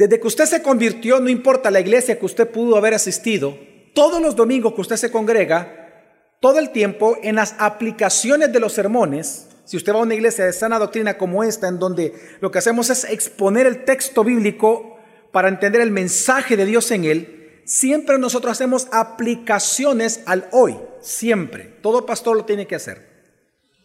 [0.00, 3.58] Desde que usted se convirtió, no importa la iglesia que usted pudo haber asistido,
[3.92, 6.06] todos los domingos que usted se congrega,
[6.40, 10.46] todo el tiempo en las aplicaciones de los sermones, si usted va a una iglesia
[10.46, 14.96] de sana doctrina como esta, en donde lo que hacemos es exponer el texto bíblico
[15.32, 21.76] para entender el mensaje de Dios en él, siempre nosotros hacemos aplicaciones al hoy, siempre.
[21.82, 23.06] Todo pastor lo tiene que hacer.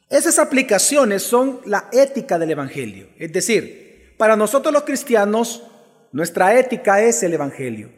[0.10, 3.10] Esas aplicaciones son la ética del Evangelio.
[3.20, 5.64] Es decir, para nosotros los cristianos,
[6.16, 7.90] nuestra ética es el Evangelio.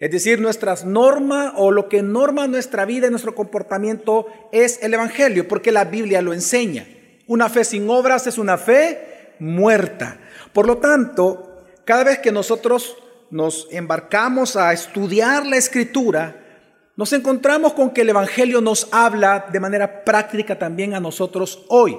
[0.00, 4.92] Es decir, nuestras normas o lo que norma nuestra vida y nuestro comportamiento es el
[4.92, 6.84] Evangelio, porque la Biblia lo enseña.
[7.28, 10.18] Una fe sin obras es una fe muerta.
[10.52, 12.96] Por lo tanto, cada vez que nosotros
[13.30, 16.64] nos embarcamos a estudiar la Escritura,
[16.96, 21.96] nos encontramos con que el Evangelio nos habla de manera práctica también a nosotros hoy.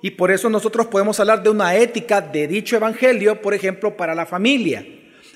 [0.00, 4.14] Y por eso nosotros podemos hablar de una ética de dicho Evangelio, por ejemplo, para
[4.14, 4.82] la familia.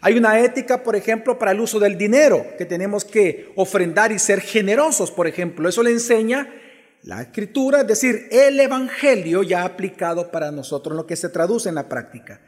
[0.06, 4.18] Hay una ética, por ejemplo, para el uso del dinero, que tenemos que ofrendar y
[4.18, 5.66] ser generosos, por ejemplo.
[5.66, 6.46] Eso le enseña
[7.04, 11.76] la escritura, es decir, el Evangelio ya aplicado para nosotros, lo que se traduce en
[11.76, 12.42] la práctica.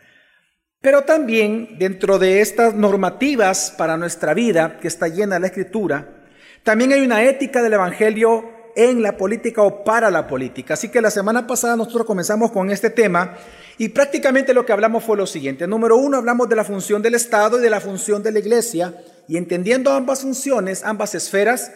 [0.83, 6.27] Pero también dentro de estas normativas para nuestra vida, que está llena de la escritura,
[6.63, 10.75] también hay una ética del Evangelio en la política o para la política.
[10.75, 13.35] Así que la semana pasada nosotros comenzamos con este tema
[13.79, 15.67] y prácticamente lo que hablamos fue lo siguiente.
[15.67, 18.95] Número uno, hablamos de la función del Estado y de la función de la Iglesia
[19.27, 21.73] y entendiendo ambas funciones, ambas esferas,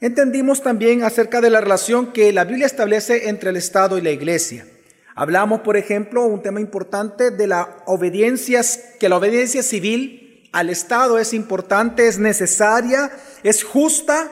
[0.00, 4.10] entendimos también acerca de la relación que la Biblia establece entre el Estado y la
[4.10, 4.66] Iglesia.
[5.14, 8.60] Hablamos, por ejemplo, un tema importante de la obediencia,
[9.00, 13.10] que la obediencia civil al Estado es importante, es necesaria,
[13.42, 14.30] es justa,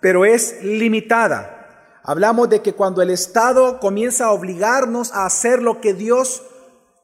[0.00, 2.00] pero es limitada.
[2.02, 6.42] Hablamos de que cuando el Estado comienza a obligarnos a hacer lo que Dios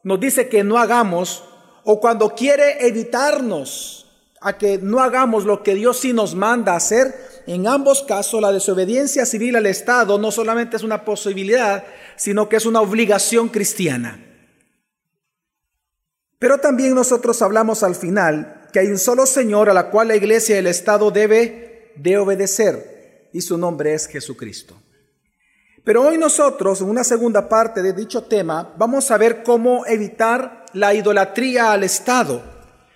[0.05, 1.45] nos dice que no hagamos,
[1.85, 4.07] o cuando quiere evitarnos
[4.41, 7.15] a que no hagamos lo que Dios sí nos manda hacer,
[7.47, 11.85] en ambos casos la desobediencia civil al Estado no solamente es una posibilidad,
[12.17, 14.24] sino que es una obligación cristiana.
[16.39, 20.17] Pero también nosotros hablamos al final que hay un solo Señor a la cual la
[20.17, 24.77] iglesia y el Estado debe de obedecer, y su nombre es Jesucristo.
[25.85, 30.67] Pero hoy nosotros, en una segunda parte de dicho tema, vamos a ver cómo evitar
[30.75, 32.42] la idolatría al Estado.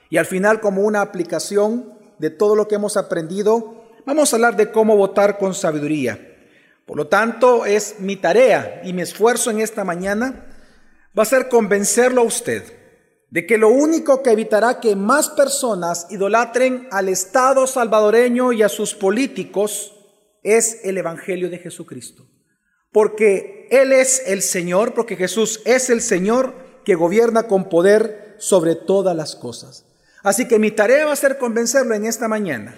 [0.08, 4.56] Y al final, como una aplicación de todo lo que hemos aprendido, vamos a hablar
[4.56, 6.36] de cómo votar con sabiduría.
[6.84, 10.46] Por lo tanto, es mi tarea y mi esfuerzo en esta mañana
[11.18, 12.75] va a ser convencerlo a usted
[13.30, 18.68] de que lo único que evitará que más personas idolatren al Estado salvadoreño y a
[18.68, 19.94] sus políticos
[20.42, 22.26] es el Evangelio de Jesucristo.
[22.92, 26.54] Porque Él es el Señor, porque Jesús es el Señor
[26.84, 29.84] que gobierna con poder sobre todas las cosas.
[30.22, 32.74] Así que mi tarea va a ser convencerlo en esta mañana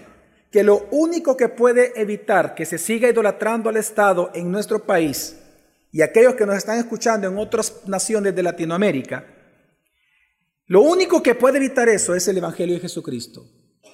[0.51, 5.37] que lo único que puede evitar que se siga idolatrando al Estado en nuestro país
[5.93, 9.27] y aquellos que nos están escuchando en otras naciones de Latinoamérica,
[10.69, 13.47] lo único que puede evitar eso es el Evangelio de Jesucristo,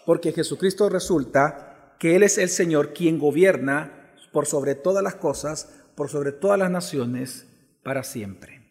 [0.04, 5.70] porque Jesucristo resulta que Él es el Señor quien gobierna por sobre todas las cosas,
[5.94, 7.46] por sobre todas las naciones,
[7.84, 8.64] para siempre.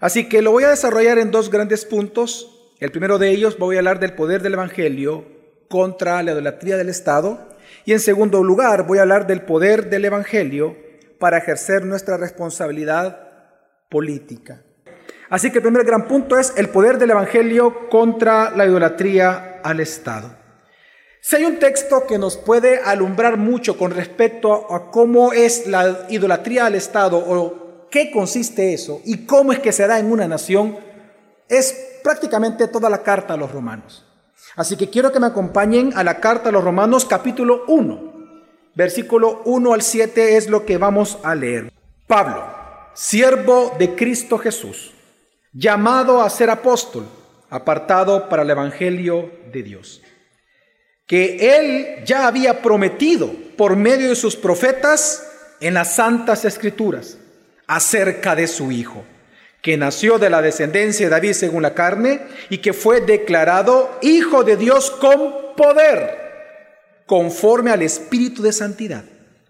[0.00, 2.74] Así que lo voy a desarrollar en dos grandes puntos.
[2.80, 5.24] El primero de ellos voy a hablar del poder del Evangelio
[5.68, 7.48] contra la idolatría del Estado.
[7.84, 10.76] Y en segundo lugar voy a hablar del poder del Evangelio
[11.20, 13.20] para ejercer nuestra responsabilidad
[13.88, 14.65] política.
[15.28, 19.80] Así que el primer gran punto es el poder del Evangelio contra la idolatría al
[19.80, 20.30] Estado.
[21.20, 26.06] Si hay un texto que nos puede alumbrar mucho con respecto a cómo es la
[26.08, 30.28] idolatría al Estado o qué consiste eso y cómo es que se da en una
[30.28, 30.78] nación,
[31.48, 34.04] es prácticamente toda la carta a los romanos.
[34.54, 38.14] Así que quiero que me acompañen a la carta a los romanos capítulo 1.
[38.76, 41.72] Versículo 1 al 7 es lo que vamos a leer.
[42.06, 42.44] Pablo,
[42.94, 44.95] siervo de Cristo Jesús
[45.58, 47.06] llamado a ser apóstol,
[47.48, 50.02] apartado para el Evangelio de Dios,
[51.06, 55.26] que él ya había prometido por medio de sus profetas
[55.60, 57.16] en las santas escrituras
[57.66, 59.04] acerca de su Hijo,
[59.62, 62.20] que nació de la descendencia de David según la carne
[62.50, 66.18] y que fue declarado Hijo de Dios con poder,
[67.06, 69.04] conforme al Espíritu de Santidad,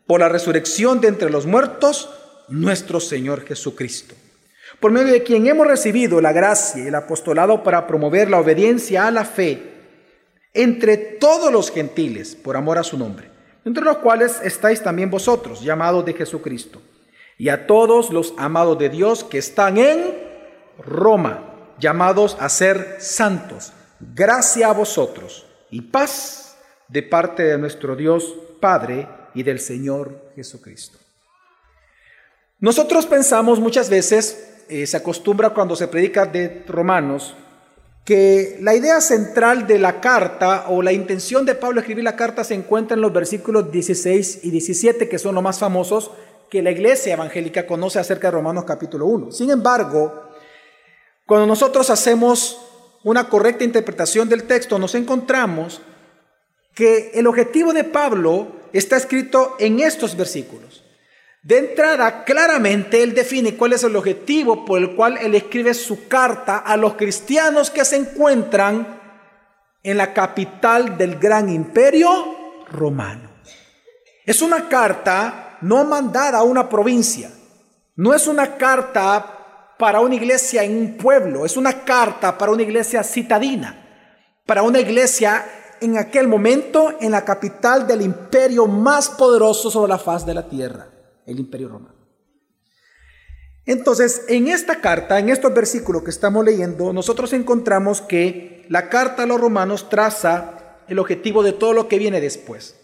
[0.07, 2.11] por la resurrección de entre los muertos,
[2.49, 4.15] nuestro Señor Jesucristo
[4.81, 9.07] por medio de quien hemos recibido la gracia y el apostolado para promover la obediencia
[9.07, 9.77] a la fe
[10.57, 13.31] entre todos los gentiles por amor a su nombre,
[13.65, 16.81] entre los cuales estáis también vosotros, llamados de Jesucristo,
[17.37, 20.15] y a todos los amados de Dios que están en
[20.79, 23.73] Roma, llamados a ser santos.
[24.01, 26.57] Gracia a vosotros y paz
[26.89, 30.99] de parte de nuestro Dios Padre y del Señor Jesucristo.
[32.59, 37.35] Nosotros pensamos muchas veces, eh, se acostumbra cuando se predica de Romanos,
[38.05, 42.45] que la idea central de la carta o la intención de Pablo escribir la carta
[42.45, 46.13] se encuentra en los versículos 16 y 17, que son los más famosos
[46.49, 49.33] que la iglesia evangélica conoce acerca de Romanos capítulo 1.
[49.33, 50.31] Sin embargo,
[51.27, 52.61] cuando nosotros hacemos
[53.03, 55.81] una correcta interpretación del texto, nos encontramos
[56.75, 60.86] que el objetivo de Pablo está escrito en estos versículos.
[61.47, 66.09] De entrada, claramente él define cuál es el objetivo por el cual él escribe su
[66.09, 68.99] carta a los cristianos que se encuentran
[69.81, 72.09] en la capital del gran imperio
[72.73, 73.31] romano.
[74.25, 77.31] Es una carta no mandada a una provincia,
[77.95, 82.65] no es una carta para una iglesia en un pueblo, es una carta para una
[82.65, 85.47] iglesia citadina, para una iglesia
[85.81, 90.49] en aquel momento en la capital del imperio más poderoso sobre la faz de la
[90.49, 90.96] tierra
[91.27, 91.95] el imperio romano.
[93.67, 99.25] Entonces, en esta carta, en estos versículos que estamos leyendo, nosotros encontramos que la carta
[99.25, 102.77] a los romanos traza el objetivo de todo lo que viene después.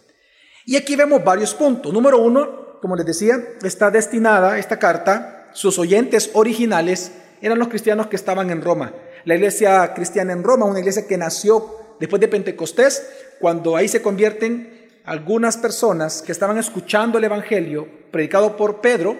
[0.67, 1.93] Y aquí vemos varios puntos.
[1.93, 8.09] Número uno, como les decía, está destinada esta carta, sus oyentes originales eran los cristianos
[8.09, 8.93] que estaban en Roma.
[9.25, 13.07] La iglesia cristiana en Roma, una iglesia que nació después de Pentecostés,
[13.41, 14.72] cuando ahí se convierten
[15.05, 19.17] algunas personas que estaban escuchando el Evangelio predicado por Pedro,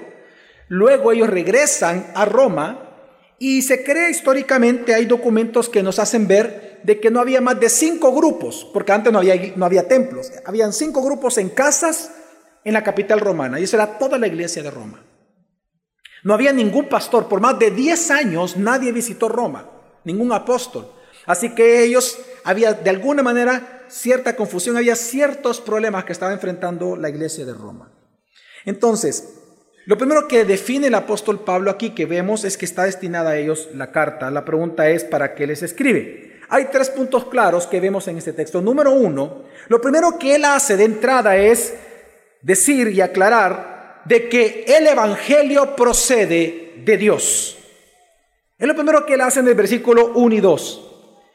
[0.69, 2.89] luego ellos regresan a Roma
[3.39, 7.59] y se cree históricamente, hay documentos que nos hacen ver de que no había más
[7.59, 12.13] de cinco grupos, porque antes no había, no había templos, habían cinco grupos en casas
[12.65, 15.05] en la capital romana y eso era toda la iglesia de Roma.
[16.23, 19.71] No había ningún pastor, por más de 10 años nadie visitó Roma,
[20.05, 20.93] ningún apóstol.
[21.27, 26.97] Así que ellos había de alguna manera cierta confusión, había ciertos problemas que estaba enfrentando
[26.97, 27.93] la iglesia de Roma.
[28.65, 29.35] Entonces,
[29.85, 33.37] lo primero que define el apóstol Pablo aquí que vemos es que está destinada a
[33.37, 34.31] ellos la carta.
[34.31, 36.41] La pregunta es, ¿para qué les escribe?
[36.49, 38.61] Hay tres puntos claros que vemos en este texto.
[38.61, 41.75] Número uno, lo primero que él hace de entrada es
[42.43, 47.59] decir y aclarar de que el Evangelio procede de Dios.
[48.59, 50.92] Es lo primero que él hace en el versículo 1 y 2.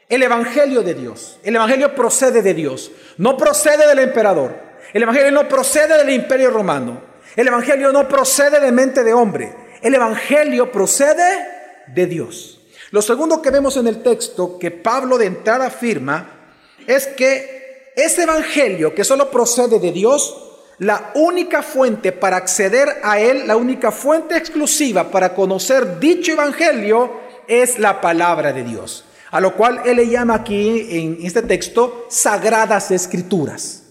[0.08, 1.38] El Evangelio de Dios.
[1.42, 2.90] El Evangelio procede de Dios.
[3.18, 4.56] No procede del emperador.
[4.94, 7.02] El Evangelio no procede del imperio romano.
[7.36, 9.54] El Evangelio no procede de mente de hombre.
[9.82, 11.46] El Evangelio procede
[11.88, 12.58] de Dios.
[12.90, 16.54] Lo segundo que vemos en el texto que Pablo de entrada afirma
[16.86, 20.42] es que ese Evangelio que solo procede de Dios,
[20.78, 27.28] la única fuente para acceder a él, la única fuente exclusiva para conocer dicho Evangelio
[27.46, 32.06] es la palabra de Dios a lo cual él le llama aquí en este texto
[32.08, 33.82] sagradas escrituras.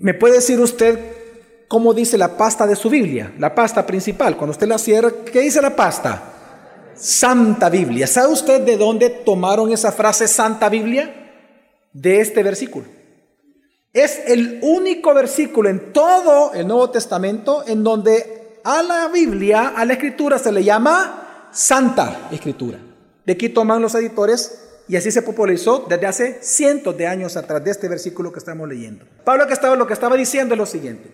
[0.00, 0.98] ¿Me puede decir usted
[1.66, 3.32] cómo dice la pasta de su Biblia?
[3.38, 6.34] La pasta principal, cuando usted la cierra, ¿qué dice la pasta?
[6.94, 8.06] Santa Biblia.
[8.06, 11.14] ¿Sabe usted de dónde tomaron esa frase Santa Biblia?
[11.92, 12.86] De este versículo.
[13.92, 19.84] Es el único versículo en todo el Nuevo Testamento en donde a la Biblia, a
[19.84, 22.78] la escritura se le llama Santa Escritura.
[23.28, 24.58] De aquí toman los editores
[24.88, 28.66] y así se popularizó desde hace cientos de años atrás de este versículo que estamos
[28.66, 29.04] leyendo.
[29.22, 31.12] Pablo que estaba, lo que estaba diciendo es lo siguiente.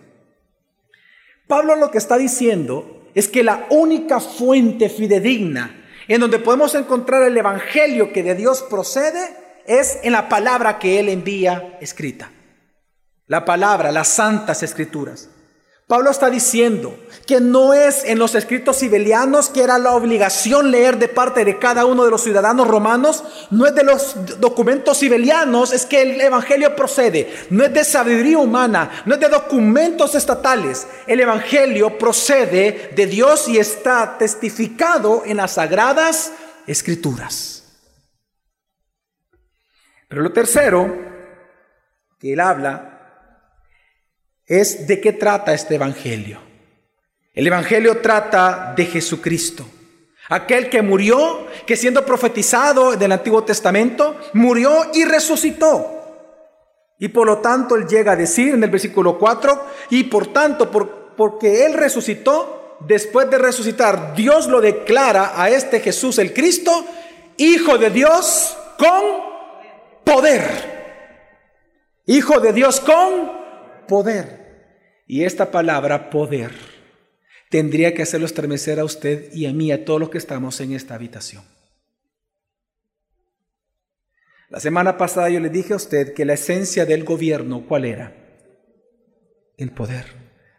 [1.45, 7.21] Pablo lo que está diciendo es que la única fuente fidedigna en donde podemos encontrar
[7.23, 9.19] el evangelio que de Dios procede
[9.67, 12.31] es en la palabra que él envía escrita.
[13.27, 15.31] La palabra, las santas escrituras.
[15.87, 20.97] Pablo está diciendo que no es en los escritos sibelianos que era la obligación leer
[20.97, 25.71] de parte de cada uno de los ciudadanos romanos, no es de los documentos sibelianos,
[25.71, 30.87] es que el Evangelio procede, no es de sabiduría humana, no es de documentos estatales,
[31.05, 36.31] el Evangelio procede de Dios y está testificado en las sagradas
[36.65, 37.63] escrituras.
[40.07, 40.97] Pero lo tercero
[42.19, 42.94] que él habla
[44.47, 46.39] es de qué trata este Evangelio.
[47.33, 49.65] El Evangelio trata de Jesucristo,
[50.29, 55.91] aquel que murió, que siendo profetizado del Antiguo Testamento, murió y resucitó.
[56.97, 60.71] Y por lo tanto él llega a decir en el versículo 4, y por tanto,
[60.71, 66.85] porque él resucitó, después de resucitar, Dios lo declara a este Jesús el Cristo,
[67.37, 69.03] Hijo de Dios con
[70.05, 70.73] poder.
[72.05, 73.44] Hijo de Dios con
[73.87, 75.03] poder.
[75.07, 76.51] Y esta palabra poder
[77.49, 80.73] tendría que hacerlo estremecer a usted y a mí, a todos los que estamos en
[80.73, 81.43] esta habitación.
[84.49, 88.15] La semana pasada yo le dije a usted que la esencia del gobierno, ¿cuál era?
[89.57, 90.05] El poder,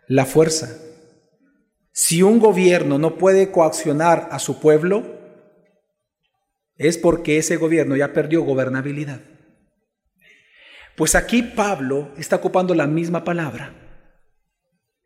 [0.08, 0.78] la fuerza.
[1.92, 5.16] Si un gobierno no puede coaccionar a su pueblo,
[6.76, 9.20] es porque ese gobierno ya perdió gobernabilidad.
[10.96, 13.70] Pues aquí Pablo está ocupando la misma palabra,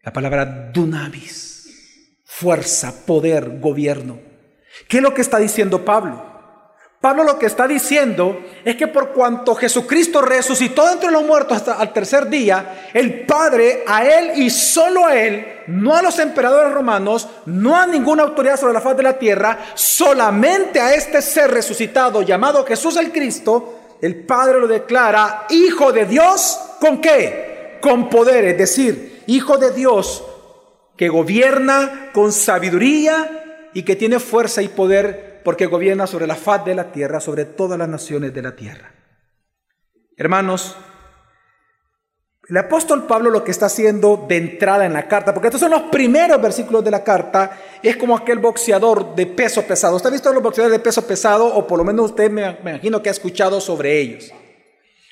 [0.03, 4.21] la palabra dunamis, fuerza, poder, gobierno.
[4.89, 6.31] ¿Qué es lo que está diciendo Pablo?
[7.01, 11.73] Pablo lo que está diciendo es que por cuanto Jesucristo resucitó entre los muertos hasta
[11.73, 16.73] al tercer día, el Padre a Él y solo a Él, no a los emperadores
[16.73, 21.51] romanos, no a ninguna autoridad sobre la faz de la tierra, solamente a este ser
[21.51, 27.79] resucitado llamado Jesús el Cristo, el Padre lo declara Hijo de Dios, ¿con qué?
[27.81, 30.25] Con poder, es decir, Hijo de Dios
[30.97, 36.65] que gobierna con sabiduría y que tiene fuerza y poder porque gobierna sobre la faz
[36.67, 38.93] de la tierra, sobre todas las naciones de la tierra.
[40.17, 40.77] Hermanos,
[42.51, 45.71] el apóstol Pablo lo que está haciendo de entrada en la carta, porque estos son
[45.71, 49.97] los primeros versículos de la carta, es como aquel boxeador de peso pesado.
[49.97, 51.47] ¿Usted ha visto los boxeadores de peso pesado?
[51.47, 54.33] O por lo menos usted me, imagino que ha escuchado sobre ellos.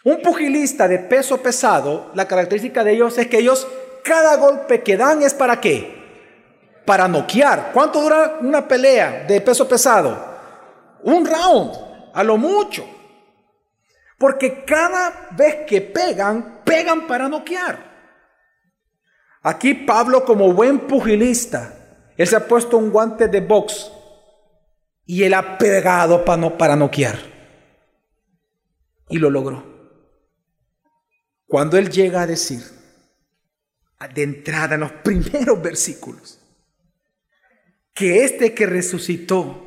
[0.05, 3.67] Un pugilista de peso pesado, la característica de ellos es que ellos,
[4.03, 5.99] cada golpe que dan es para qué?
[6.89, 7.71] para noquear.
[7.75, 10.17] ¿Cuánto dura una pelea de peso pesado?
[11.03, 11.73] Un round,
[12.15, 12.83] a lo mucho.
[14.19, 17.89] Porque cada vez que pegan, pegan para noquear.
[19.43, 21.73] Aquí Pablo como buen pugilista,
[22.17, 23.93] él se ha puesto un guante de box
[25.07, 27.19] y él ha pegado para, no, para noquear.
[29.09, 29.65] Y lo logró.
[31.47, 32.63] Cuando él llega a decir,
[34.15, 36.41] de entrada en los primeros versículos,
[37.95, 39.65] que este que resucitó,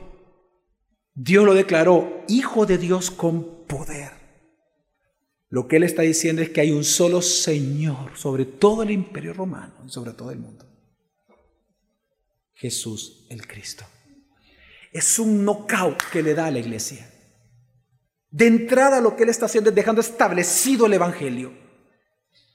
[1.14, 4.21] Dios lo declaró Hijo de Dios con poder.
[5.52, 9.34] Lo que él está diciendo es que hay un solo Señor sobre todo el imperio
[9.34, 10.66] romano y sobre todo el mundo.
[12.54, 13.84] Jesús el Cristo.
[14.94, 17.06] Es un knockout que le da a la iglesia.
[18.30, 21.52] De entrada lo que él está haciendo es dejando establecido el Evangelio.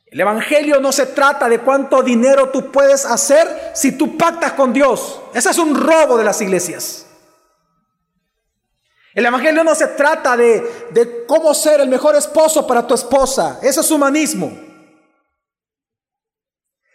[0.07, 4.73] El Evangelio no se trata de cuánto dinero tú puedes hacer si tú pactas con
[4.73, 5.21] Dios.
[5.35, 7.06] Ese es un robo de las iglesias.
[9.17, 13.59] El Evangelio no se trata de, de cómo ser el mejor esposo para tu esposa.
[13.63, 14.53] Eso es humanismo.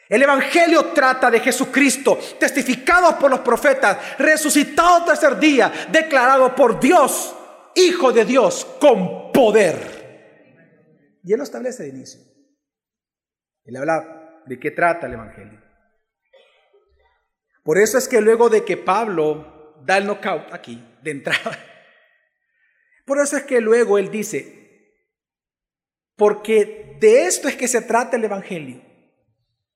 [0.08, 7.36] El Evangelio trata de Jesucristo, testificado por los profetas, resucitado tercer día, declarado por Dios,
[7.74, 11.20] Hijo de Dios, con poder.
[11.24, 12.22] Y Él lo establece de inicio.
[13.64, 15.60] Él habla de qué trata el Evangelio.
[17.64, 21.58] Por eso es que luego de que Pablo da el knockout aquí, de entrada,
[23.12, 24.96] por eso es que luego él dice,
[26.16, 28.82] porque de esto es que se trata el Evangelio,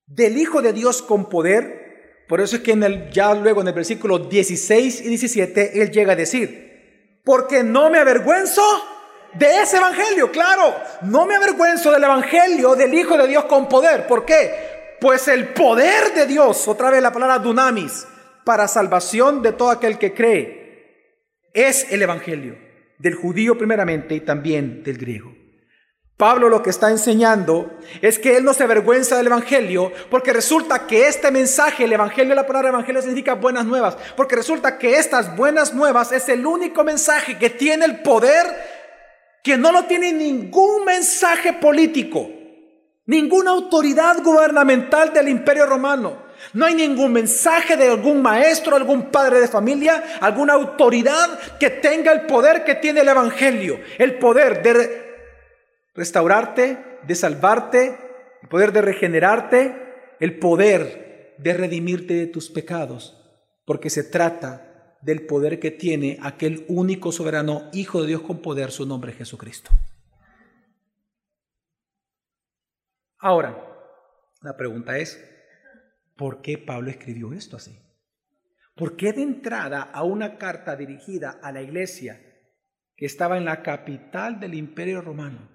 [0.05, 3.67] del Hijo de Dios con poder, por eso es que en el, ya luego en
[3.67, 8.63] el versículo 16 y 17 él llega a decir, porque no me avergüenzo
[9.33, 10.73] de ese evangelio, claro.
[11.01, 14.07] No me avergüenzo del evangelio del Hijo de Dios con poder.
[14.07, 14.95] ¿Por qué?
[15.01, 18.07] Pues el poder de Dios, otra vez la palabra dunamis,
[18.45, 22.63] para salvación de todo aquel que cree, es el evangelio
[22.97, 25.33] del judío primeramente y también del griego.
[26.17, 30.87] Pablo lo que está enseñando es que él no se avergüenza del Evangelio porque resulta
[30.87, 35.35] que este mensaje, el Evangelio, la palabra Evangelio significa buenas nuevas, porque resulta que estas
[35.35, 38.45] buenas nuevas es el único mensaje que tiene el poder
[39.43, 42.29] que no lo tiene ningún mensaje político,
[43.05, 46.24] ninguna autoridad gubernamental del imperio romano.
[46.53, 52.11] No hay ningún mensaje de algún maestro, algún padre de familia, alguna autoridad que tenga
[52.11, 53.79] el poder que tiene el Evangelio.
[53.97, 55.05] El poder de
[55.93, 57.97] restaurarte, de salvarte,
[58.41, 63.21] el poder de regenerarte, el poder de redimirte de tus pecados.
[63.65, 68.71] Porque se trata del poder que tiene aquel único soberano Hijo de Dios con poder,
[68.71, 69.71] su nombre es Jesucristo.
[73.19, 73.55] Ahora,
[74.41, 75.19] la pregunta es,
[76.15, 77.79] ¿por qué Pablo escribió esto así?
[78.75, 82.21] ¿Por qué de entrada a una carta dirigida a la iglesia
[82.95, 85.49] que estaba en la capital del imperio romano?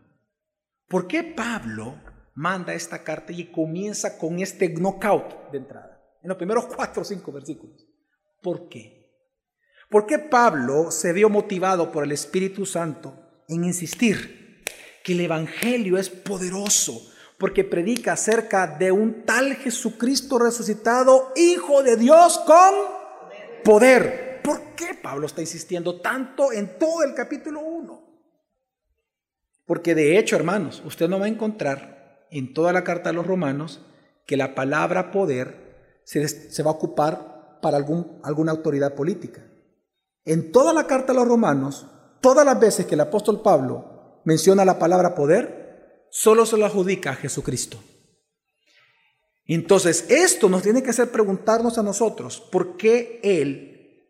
[0.89, 2.01] ¿Por qué Pablo
[2.35, 6.03] manda esta carta y comienza con este knockout de entrada?
[6.23, 7.87] En los primeros cuatro o cinco versículos.
[8.43, 9.01] ¿Por qué?
[9.91, 14.63] ¿Por qué Pablo se vio motivado por el Espíritu Santo en insistir
[15.05, 17.10] que el Evangelio es poderoso?
[17.41, 22.75] Porque predica acerca de un tal Jesucristo resucitado, Hijo de Dios con
[23.65, 24.43] poder.
[24.45, 28.03] ¿Por qué Pablo está insistiendo tanto en todo el capítulo 1?
[29.65, 33.27] Porque de hecho, hermanos, usted no va a encontrar en toda la carta de los
[33.27, 33.81] romanos
[34.27, 39.47] que la palabra poder se, se va a ocupar para algún, alguna autoridad política.
[40.27, 41.87] En toda la carta de los romanos,
[42.21, 45.60] todas las veces que el apóstol Pablo menciona la palabra poder,
[46.11, 47.83] solo se lo adjudica a Jesucristo.
[49.47, 54.07] Entonces, esto nos tiene que hacer preguntarnos a nosotros, ¿por qué Él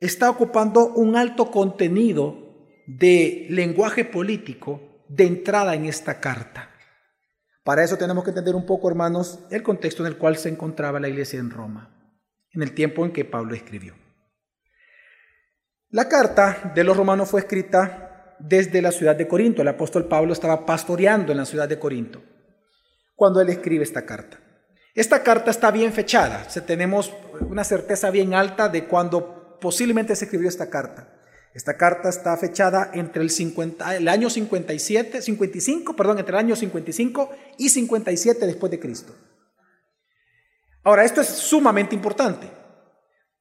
[0.00, 6.70] está ocupando un alto contenido de lenguaje político de entrada en esta carta?
[7.62, 10.98] Para eso tenemos que entender un poco, hermanos, el contexto en el cual se encontraba
[10.98, 11.94] la iglesia en Roma,
[12.52, 13.94] en el tiempo en que Pablo escribió.
[15.90, 18.11] La carta de los romanos fue escrita
[18.42, 19.62] desde la ciudad de Corinto.
[19.62, 22.22] El apóstol Pablo estaba pastoreando en la ciudad de Corinto
[23.14, 24.40] cuando él escribe esta carta.
[24.94, 30.48] Esta carta está bien fechada, tenemos una certeza bien alta de cuando posiblemente se escribió
[30.48, 31.08] esta carta.
[31.54, 36.56] Esta carta está fechada entre el, 50, el año 57, 55, perdón, entre el año
[36.56, 39.14] 55 y 57 después de Cristo.
[40.82, 42.50] Ahora, esto es sumamente importante,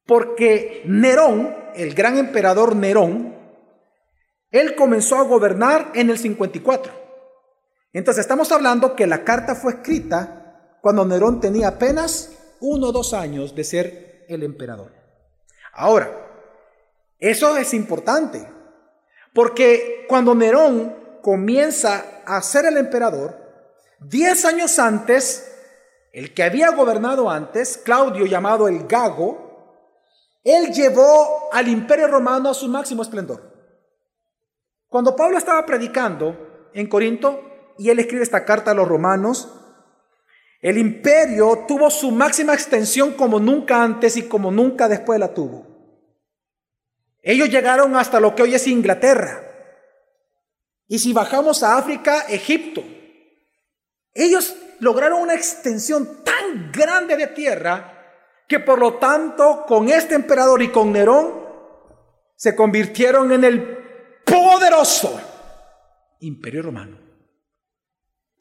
[0.06, 3.31] porque Nerón, el gran emperador Nerón,
[4.52, 6.92] él comenzó a gobernar en el 54.
[7.94, 13.14] Entonces estamos hablando que la carta fue escrita cuando Nerón tenía apenas uno o dos
[13.14, 14.92] años de ser el emperador.
[15.74, 16.12] Ahora,
[17.20, 18.48] eso es importante,
[19.34, 23.38] porque cuando Nerón comienza a ser el emperador,
[24.00, 25.48] diez años antes,
[26.12, 29.50] el que había gobernado antes, Claudio llamado el Gago,
[30.44, 33.51] él llevó al imperio romano a su máximo esplendor.
[34.92, 39.50] Cuando Pablo estaba predicando en Corinto, y él escribe esta carta a los romanos,
[40.60, 45.66] el imperio tuvo su máxima extensión como nunca antes y como nunca después la tuvo.
[47.22, 49.42] Ellos llegaron hasta lo que hoy es Inglaterra.
[50.90, 52.84] Y si bajamos a África, Egipto.
[54.14, 57.98] Ellos lograron una extensión tan grande de tierra
[58.46, 61.46] que por lo tanto con este emperador y con Nerón
[62.36, 63.78] se convirtieron en el
[64.26, 65.20] poderoso
[66.20, 67.12] imperio romano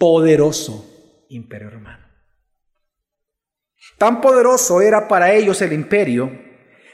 [0.01, 2.07] poderoso imperio romano.
[3.99, 6.33] Tan poderoso era para ellos el imperio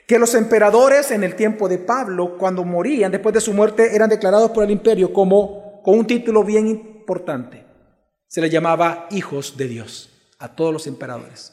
[0.09, 4.11] que los emperadores en el tiempo de Pablo, cuando morían después de su muerte, eran
[4.11, 7.65] declarados por el imperio como con un título bien importante.
[8.27, 11.53] Se les llamaba hijos de Dios a todos los emperadores.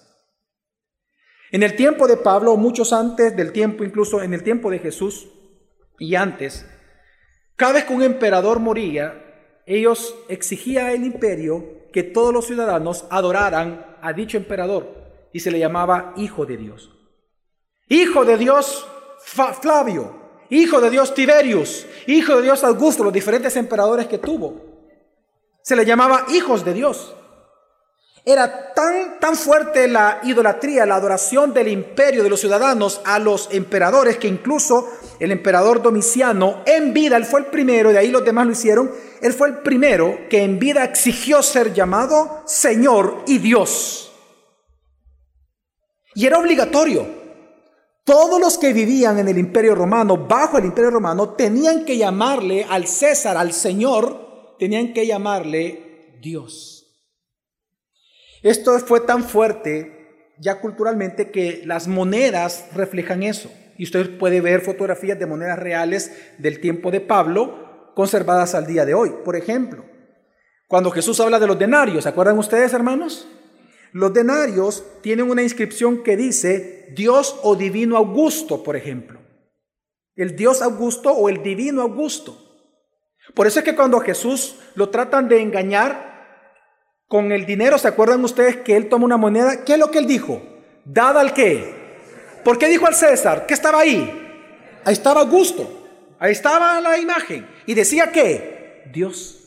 [1.51, 5.29] En el tiempo de Pablo, muchos antes del tiempo, incluso en el tiempo de Jesús
[5.99, 6.65] y antes,
[7.55, 9.23] cada vez que un emperador moría,
[9.65, 15.59] ellos exigían al imperio que todos los ciudadanos adoraran a dicho emperador y se le
[15.59, 16.91] llamaba hijo de Dios.
[17.87, 18.87] Hijo de Dios
[19.61, 24.61] Flavio, hijo de Dios Tiberius, hijo de Dios Augusto, los diferentes emperadores que tuvo.
[25.61, 27.15] Se le llamaba hijos de Dios.
[28.25, 33.49] Era tan, tan fuerte la idolatría, la adoración del imperio de los ciudadanos a los
[33.51, 34.87] emperadores, que incluso
[35.19, 38.91] el emperador Domiciano en vida, él fue el primero, de ahí los demás lo hicieron,
[39.21, 44.13] él fue el primero que en vida exigió ser llamado Señor y Dios.
[46.15, 47.23] Y era obligatorio.
[48.05, 52.65] Todos los que vivían en el imperio romano, bajo el imperio romano, tenían que llamarle
[52.69, 56.82] al César, al Señor, tenían que llamarle Dios.
[58.43, 60.03] Esto fue tan fuerte
[60.37, 63.51] ya culturalmente que las monedas reflejan eso.
[63.77, 68.85] Y usted puede ver fotografías de monedas reales del tiempo de Pablo conservadas al día
[68.85, 69.13] de hoy.
[69.23, 69.85] Por ejemplo,
[70.67, 73.27] cuando Jesús habla de los denarios, ¿se acuerdan ustedes, hermanos?
[73.93, 79.19] Los denarios tienen una inscripción que dice Dios o Divino Augusto, por ejemplo.
[80.15, 82.37] El Dios Augusto o el Divino Augusto.
[83.33, 86.12] Por eso es que cuando Jesús lo tratan de engañar,
[87.13, 89.63] con el dinero, ¿se acuerdan ustedes que él toma una moneda?
[89.63, 90.41] ¿Qué es lo que él dijo?
[90.83, 91.71] ¿Dada al qué?
[92.43, 93.45] ¿Por qué dijo al César?
[93.45, 94.79] ¿Qué estaba ahí?
[94.83, 96.15] Ahí estaba Augusto.
[96.17, 97.47] Ahí estaba la imagen.
[97.67, 99.43] Y decía que Dios.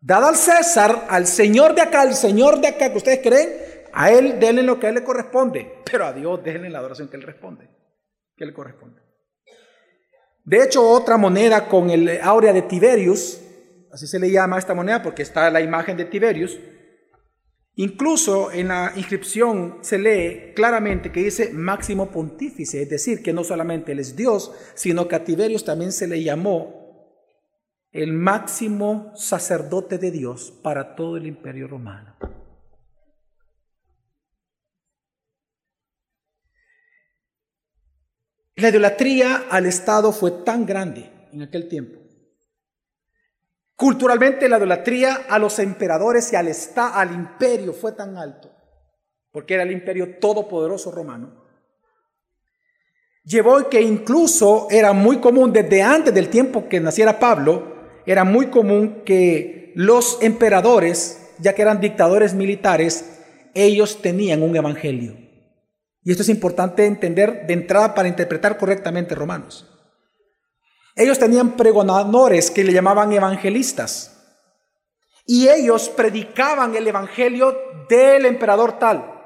[0.00, 3.50] Dada al César, al Señor de acá, al Señor de acá, que ustedes creen,
[3.92, 5.70] a él denle lo que a él le corresponde.
[5.92, 7.68] Pero a Dios denle la adoración que él responde.
[8.34, 8.98] Que le corresponde.
[10.46, 13.42] De hecho, otra moneda con el áurea de Tiberius,
[13.92, 16.58] así se le llama esta moneda porque está la imagen de Tiberius.
[17.76, 23.44] Incluso en la inscripción se lee claramente que dice máximo pontífice, es decir, que no
[23.44, 26.78] solamente él es Dios, sino que a Tiberius también se le llamó
[27.92, 32.16] el máximo sacerdote de Dios para todo el imperio romano.
[38.56, 41.99] La idolatría al Estado fue tan grande en aquel tiempo
[43.80, 48.54] Culturalmente la idolatría a los emperadores y al, al imperio fue tan alto,
[49.32, 51.46] porque era el imperio todopoderoso romano,
[53.24, 58.48] llevó que incluso era muy común desde antes del tiempo que naciera Pablo, era muy
[58.48, 63.22] común que los emperadores, ya que eran dictadores militares,
[63.54, 65.16] ellos tenían un evangelio.
[66.02, 69.79] Y esto es importante entender de entrada para interpretar correctamente Romanos.
[70.96, 74.16] Ellos tenían pregonadores que le llamaban evangelistas.
[75.26, 77.56] Y ellos predicaban el evangelio
[77.88, 79.20] del emperador tal.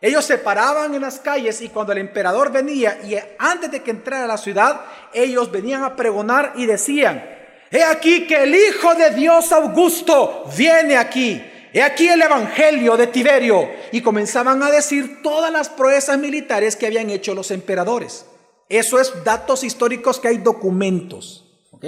[0.00, 3.90] Ellos se paraban en las calles y cuando el emperador venía y antes de que
[3.90, 4.80] entrara a la ciudad,
[5.12, 7.22] ellos venían a pregonar y decían,
[7.70, 11.44] he aquí que el Hijo de Dios Augusto viene aquí.
[11.72, 13.68] He aquí el Evangelio de Tiberio.
[13.92, 18.24] Y comenzaban a decir todas las proezas militares que habían hecho los emperadores.
[18.70, 21.44] Eso es datos históricos que hay documentos.
[21.72, 21.86] ¿Ok?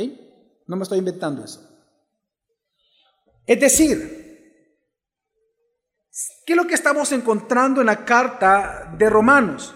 [0.67, 1.61] No me estoy inventando eso.
[3.47, 4.69] Es decir,
[6.45, 9.73] ¿qué es lo que estamos encontrando en la carta de Romanos?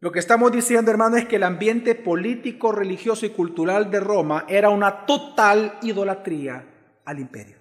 [0.00, 4.46] Lo que estamos diciendo, hermano, es que el ambiente político, religioso y cultural de Roma
[4.48, 7.56] era una total idolatría al imperio.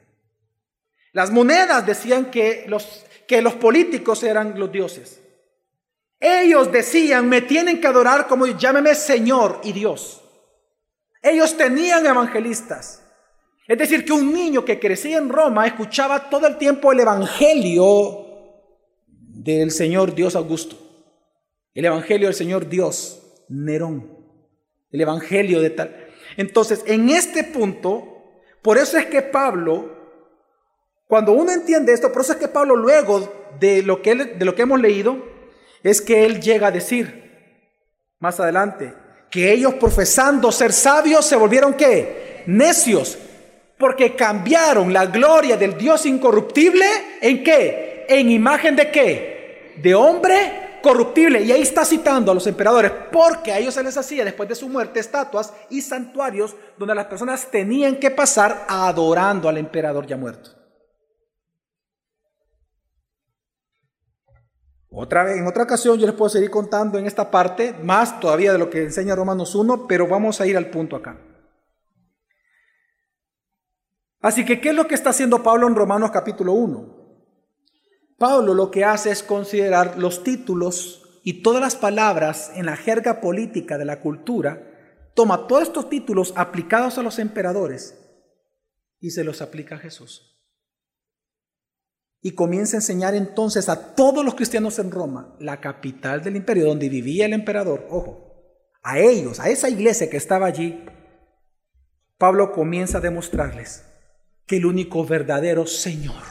[1.14, 5.23] Las monedas decían que los, que los políticos eran los dioses.
[6.26, 10.22] Ellos decían, me tienen que adorar como llámeme Señor y Dios.
[11.22, 13.02] Ellos tenían evangelistas.
[13.68, 18.26] Es decir, que un niño que crecía en Roma escuchaba todo el tiempo el evangelio
[19.06, 20.78] del Señor Dios Augusto.
[21.74, 24.18] El evangelio del Señor Dios Nerón.
[24.92, 26.08] El evangelio de tal.
[26.38, 28.24] Entonces, en este punto,
[28.62, 30.04] por eso es que Pablo
[31.14, 34.56] cuando uno entiende esto, por eso es que Pablo luego de lo que, de lo
[34.56, 35.33] que hemos leído,
[35.84, 37.24] es que él llega a decir
[38.20, 38.94] más adelante,
[39.30, 42.44] que ellos profesando ser sabios se volvieron qué?
[42.46, 43.18] Necios,
[43.78, 46.86] porque cambiaron la gloria del Dios incorruptible
[47.20, 48.06] en qué?
[48.08, 49.74] En imagen de qué?
[49.82, 51.42] De hombre corruptible.
[51.42, 54.56] Y ahí está citando a los emperadores, porque a ellos se les hacía después de
[54.56, 60.16] su muerte estatuas y santuarios donde las personas tenían que pasar adorando al emperador ya
[60.16, 60.63] muerto.
[64.96, 68.52] Otra vez, en otra ocasión yo les puedo seguir contando en esta parte más todavía
[68.52, 71.20] de lo que enseña Romanos 1, pero vamos a ir al punto acá.
[74.22, 77.04] Así que, ¿qué es lo que está haciendo Pablo en Romanos capítulo 1?
[78.20, 83.20] Pablo lo que hace es considerar los títulos y todas las palabras en la jerga
[83.20, 84.62] política de la cultura,
[85.16, 88.00] toma todos estos títulos aplicados a los emperadores
[89.00, 90.33] y se los aplica a Jesús
[92.26, 96.66] y comienza a enseñar entonces a todos los cristianos en Roma, la capital del imperio,
[96.66, 98.34] donde vivía el emperador, ojo,
[98.82, 100.86] a ellos, a esa iglesia que estaba allí,
[102.18, 103.84] Pablo comienza a demostrarles
[104.48, 106.24] que el único verdadero Señor,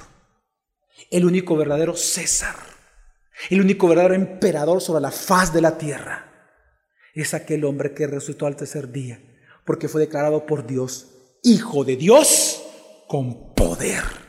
[1.10, 2.56] el único verdadero César,
[3.50, 6.56] el único verdadero emperador sobre la faz de la tierra,
[7.12, 9.20] es aquel hombre que resucitó al tercer día,
[9.66, 11.08] porque fue declarado por Dios
[11.44, 12.62] Hijo de Dios
[13.08, 14.21] con poder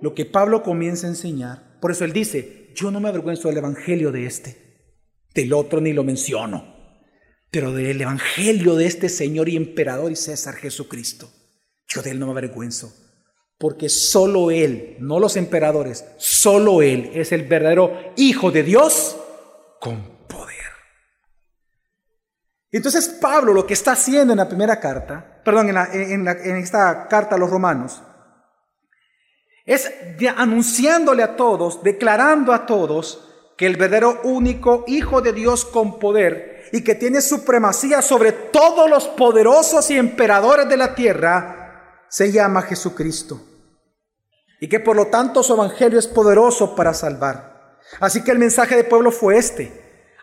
[0.00, 1.78] lo que Pablo comienza a enseñar.
[1.80, 4.96] Por eso él dice, yo no me avergüenzo del evangelio de este,
[5.34, 6.76] del otro ni lo menciono,
[7.50, 11.30] pero del evangelio de este Señor y emperador y César Jesucristo.
[11.86, 12.92] Yo de él no me avergüenzo,
[13.58, 19.16] porque solo él, no los emperadores, solo él es el verdadero Hijo de Dios
[19.80, 20.56] con poder.
[22.70, 27.34] Entonces Pablo lo que está haciendo en la primera carta, perdón, en, en esta carta
[27.34, 28.02] a los romanos,
[29.70, 29.88] es
[30.36, 33.24] anunciándole a todos, declarando a todos
[33.56, 38.90] que el verdadero único Hijo de Dios con poder y que tiene supremacía sobre todos
[38.90, 43.40] los poderosos y emperadores de la tierra, se llama Jesucristo.
[44.58, 47.78] Y que por lo tanto su evangelio es poderoso para salvar.
[48.00, 49.70] Así que el mensaje del pueblo fue este.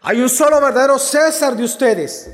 [0.02, 2.30] Hay un solo verdadero César de ustedes,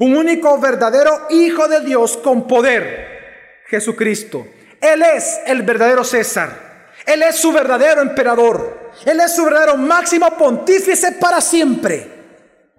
[0.00, 4.46] un único verdadero Hijo de Dios con poder, Jesucristo.
[4.80, 6.68] Él es el verdadero César.
[7.06, 8.90] Él es su verdadero emperador.
[9.04, 12.18] Él es su verdadero máximo pontífice para siempre.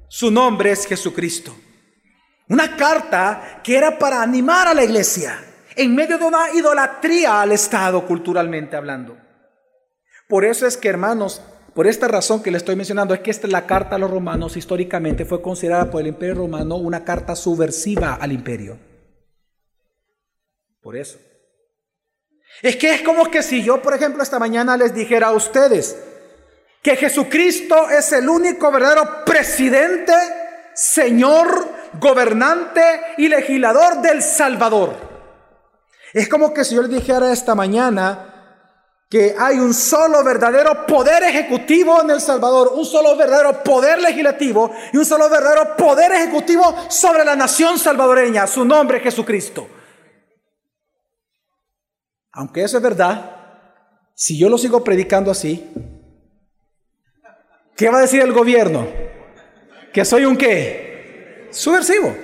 [0.07, 1.55] Su nombre es Jesucristo.
[2.47, 5.39] Una carta que era para animar a la iglesia
[5.75, 9.17] en medio de una idolatría al Estado culturalmente hablando.
[10.27, 11.41] Por eso es que, hermanos,
[11.73, 14.11] por esta razón que le estoy mencionando, es que esta es la carta a los
[14.11, 18.77] romanos históricamente fue considerada por el imperio romano una carta subversiva al imperio.
[20.81, 21.19] Por eso.
[22.61, 25.97] Es que es como que si yo, por ejemplo, esta mañana les dijera a ustedes
[26.81, 30.13] que Jesucristo es el único verdadero presidente,
[30.73, 32.81] Señor gobernante
[33.17, 34.95] y legislador del Salvador.
[36.13, 38.25] Es como que si yo le dijera esta mañana
[39.09, 44.71] que hay un solo verdadero poder ejecutivo en El Salvador, un solo verdadero poder legislativo
[44.93, 48.45] y un solo verdadero poder ejecutivo sobre la nación salvadoreña.
[48.45, 49.67] Su nombre es Jesucristo.
[52.31, 53.39] Aunque eso es verdad,
[54.13, 55.65] si yo lo sigo predicando así,
[57.75, 58.87] ¿qué va a decir el gobierno?
[59.93, 61.47] ¿Que soy un qué?
[61.51, 62.15] Subversivo.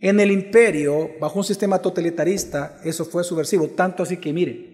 [0.00, 4.72] En el imperio, bajo un sistema totalitarista, eso fue subversivo, tanto así que mire,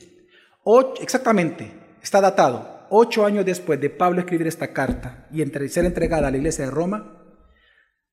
[1.03, 1.71] exactamente,
[2.03, 6.39] está datado, ocho años después de Pablo escribir esta carta y ser entregada a la
[6.39, 7.19] iglesia de Roma,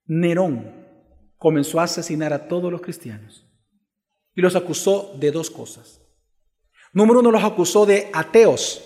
[0.06, 0.86] Nerón
[1.38, 3.46] comenzó a asesinar a todos los cristianos
[4.36, 6.02] y los acusó de dos cosas.
[6.94, 8.84] Número uno, los acusó de ateos.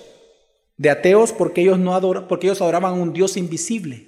[0.77, 4.07] De ateos porque ellos, no porque ellos adoraban a un Dios invisible.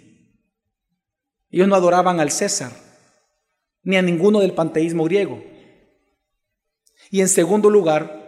[1.50, 2.72] Ellos no adoraban al César,
[3.84, 5.44] ni a ninguno del panteísmo griego.
[7.10, 8.22] Y en segundo lugar,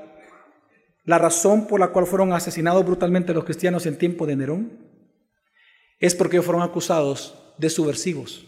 [1.06, 4.84] la razón por la cual fueron asesinados brutalmente los cristianos en tiempo de Nerón
[6.00, 8.46] es porque fueron acusados de subversivos,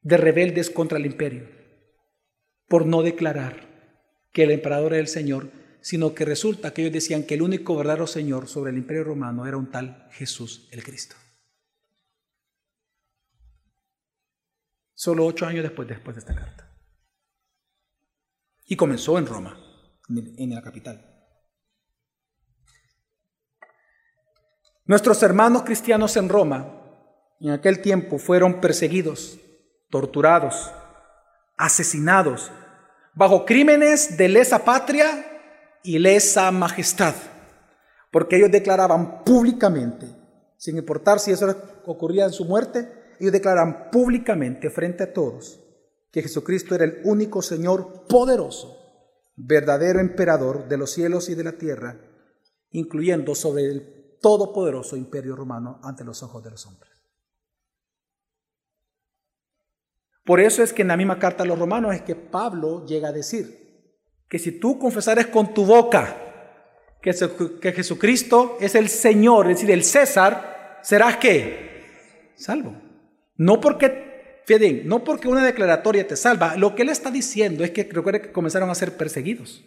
[0.00, 1.48] de rebeldes contra el imperio,
[2.72, 3.68] por no declarar
[4.32, 5.50] que el emperador era el Señor,
[5.82, 9.46] sino que resulta que ellos decían que el único verdadero Señor sobre el imperio romano
[9.46, 11.14] era un tal Jesús el Cristo.
[14.94, 16.74] Solo ocho años después, después de esta carta.
[18.64, 19.54] Y comenzó en Roma,
[20.08, 21.28] en la capital.
[24.86, 29.38] Nuestros hermanos cristianos en Roma en aquel tiempo fueron perseguidos,
[29.90, 30.72] torturados,
[31.58, 32.50] asesinados
[33.14, 35.26] bajo crímenes de lesa patria
[35.82, 37.14] y lesa majestad,
[38.10, 40.06] porque ellos declaraban públicamente,
[40.56, 41.54] sin importar si eso
[41.86, 45.60] ocurría en su muerte, ellos declaraban públicamente frente a todos
[46.10, 48.78] que Jesucristo era el único Señor poderoso,
[49.34, 51.98] verdadero emperador de los cielos y de la tierra,
[52.70, 56.91] incluyendo sobre el todopoderoso imperio romano ante los ojos de los hombres.
[60.24, 63.08] Por eso es que en la misma carta a los romanos es que Pablo llega
[63.08, 63.62] a decir
[64.28, 66.16] que si tú confesares con tu boca
[67.02, 67.12] que,
[67.72, 72.80] Jesucristo es el Señor, es decir, el César, serás que salvo.
[73.36, 77.72] No porque, fíjense, no porque una declaratoria te salva, lo que él está diciendo es
[77.72, 79.64] que recuerde que comenzaron a ser perseguidos.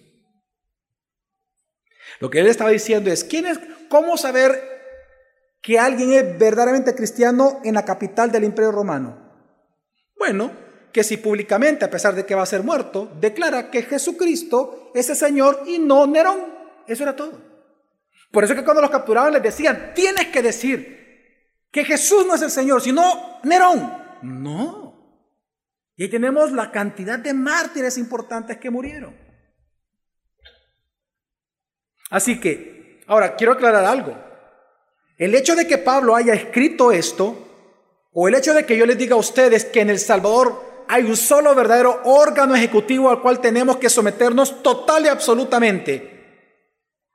[2.21, 4.57] Lo que él estaba diciendo es, ¿quién es, ¿cómo saber
[5.61, 9.24] que alguien es verdaderamente cristiano en la capital del imperio romano?
[10.25, 10.51] Bueno,
[10.91, 15.07] que si públicamente, a pesar de que va a ser muerto, declara que Jesucristo es
[15.11, 16.51] el Señor y no Nerón.
[16.87, 17.39] Eso era todo.
[18.31, 22.41] Por eso que cuando los capturaban les decían, tienes que decir que Jesús no es
[22.41, 24.03] el Señor, sino Nerón.
[24.23, 25.29] No.
[25.95, 29.15] Y ahí tenemos la cantidad de mártires importantes que murieron.
[32.09, 34.17] Así que, ahora quiero aclarar algo.
[35.19, 37.44] El hecho de que Pablo haya escrito esto
[38.17, 41.03] o el hecho de que yo les diga a ustedes que en El Salvador hay
[41.03, 46.15] un solo verdadero órgano ejecutivo al cual tenemos que someternos total y absolutamente.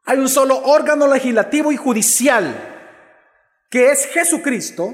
[0.04, 2.54] Hay un solo órgano legislativo y judicial,
[3.70, 4.92] que es Jesucristo.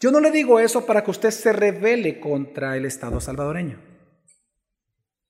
[0.00, 3.80] Yo no le digo eso para que usted se rebele contra el Estado salvadoreño.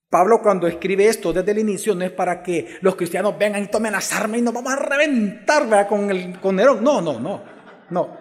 [0.08, 3.66] Pablo cuando escribe esto desde el inicio no es para que los cristianos vengan y
[3.66, 6.82] tomen las armas y nos vamos a reventar con, el, con Nerón.
[6.82, 7.44] No, no, no,
[7.90, 8.17] no.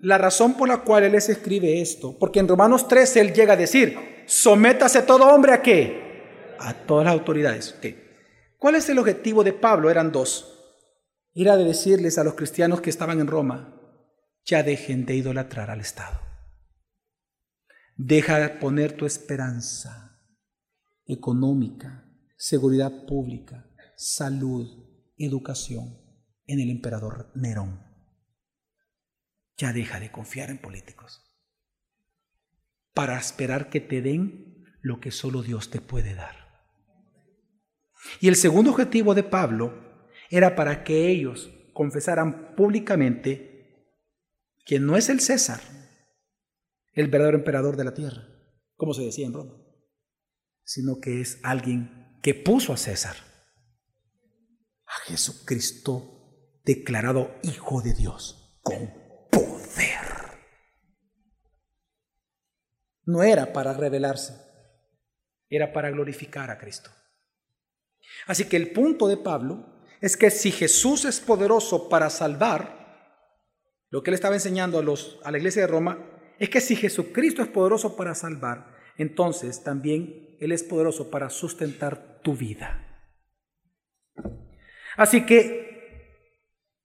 [0.00, 3.52] La razón por la cual él les escribe esto, porque en Romanos 13 él llega
[3.52, 6.56] a decir, sométase todo hombre a qué?
[6.58, 7.74] A todas las autoridades.
[8.56, 9.90] ¿Cuál es el objetivo de Pablo?
[9.90, 10.78] Eran dos.
[11.34, 13.76] Era de decirles a los cristianos que estaban en Roma,
[14.46, 16.18] ya dejen de idolatrar al Estado.
[17.96, 20.18] Deja de poner tu esperanza
[21.06, 24.66] económica, seguridad pública, salud,
[25.18, 25.98] educación
[26.46, 27.89] en el emperador Nerón
[29.60, 31.22] ya deja de confiar en políticos
[32.94, 36.34] para esperar que te den lo que solo Dios te puede dar.
[38.20, 43.94] Y el segundo objetivo de Pablo era para que ellos confesaran públicamente
[44.64, 45.60] que no es el César
[46.92, 48.26] el verdadero emperador de la tierra,
[48.76, 49.54] como se decía en Roma,
[50.64, 53.16] sino que es alguien que puso a César,
[54.86, 58.99] a Jesucristo declarado Hijo de Dios, con
[63.10, 64.34] no era para revelarse,
[65.48, 66.90] era para glorificar a Cristo.
[68.26, 69.66] Así que el punto de Pablo
[70.00, 72.80] es que si Jesús es poderoso para salvar,
[73.90, 75.98] lo que él estaba enseñando a, los, a la iglesia de Roma,
[76.38, 82.20] es que si Jesucristo es poderoso para salvar, entonces también Él es poderoso para sustentar
[82.22, 82.86] tu vida.
[84.96, 86.36] Así que,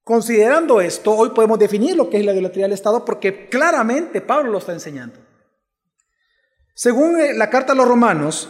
[0.04, 4.52] considerando esto, hoy podemos definir lo que es la idolatría del Estado porque claramente Pablo
[4.52, 5.25] lo está enseñando.
[6.76, 8.50] Según eh, la carta a los romanos,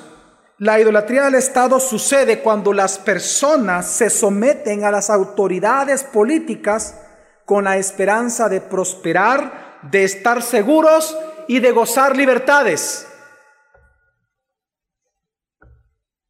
[0.58, 6.96] la idolatría del Estado sucede cuando las personas se someten a las autoridades políticas
[7.46, 11.16] con la esperanza de prosperar, de estar seguros
[11.48, 13.06] y de gozar libertades.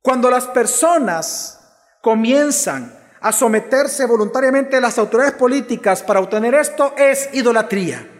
[0.01, 1.61] Cuando las personas
[2.01, 8.14] comienzan a someterse voluntariamente a las autoridades políticas para obtener esto, es idolatría.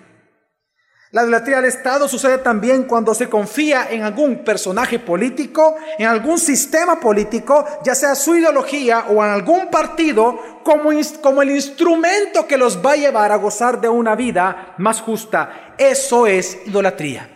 [1.15, 6.37] La idolatría del Estado sucede también cuando se confía en algún personaje político, en algún
[6.37, 10.89] sistema político, ya sea su ideología o en algún partido, como,
[11.21, 15.73] como el instrumento que los va a llevar a gozar de una vida más justa.
[15.77, 17.29] Eso es idolatría.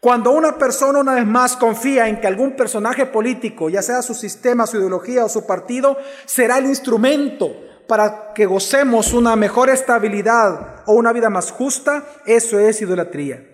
[0.00, 4.14] Cuando una persona una vez más confía en que algún personaje político, ya sea su
[4.14, 7.50] sistema, su ideología o su partido, será el instrumento
[7.90, 13.44] para que gocemos una mejor estabilidad o una vida más justa, eso es idolatría.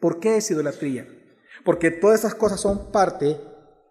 [0.00, 1.06] ¿Por qué es idolatría?
[1.66, 3.38] Porque todas esas cosas son parte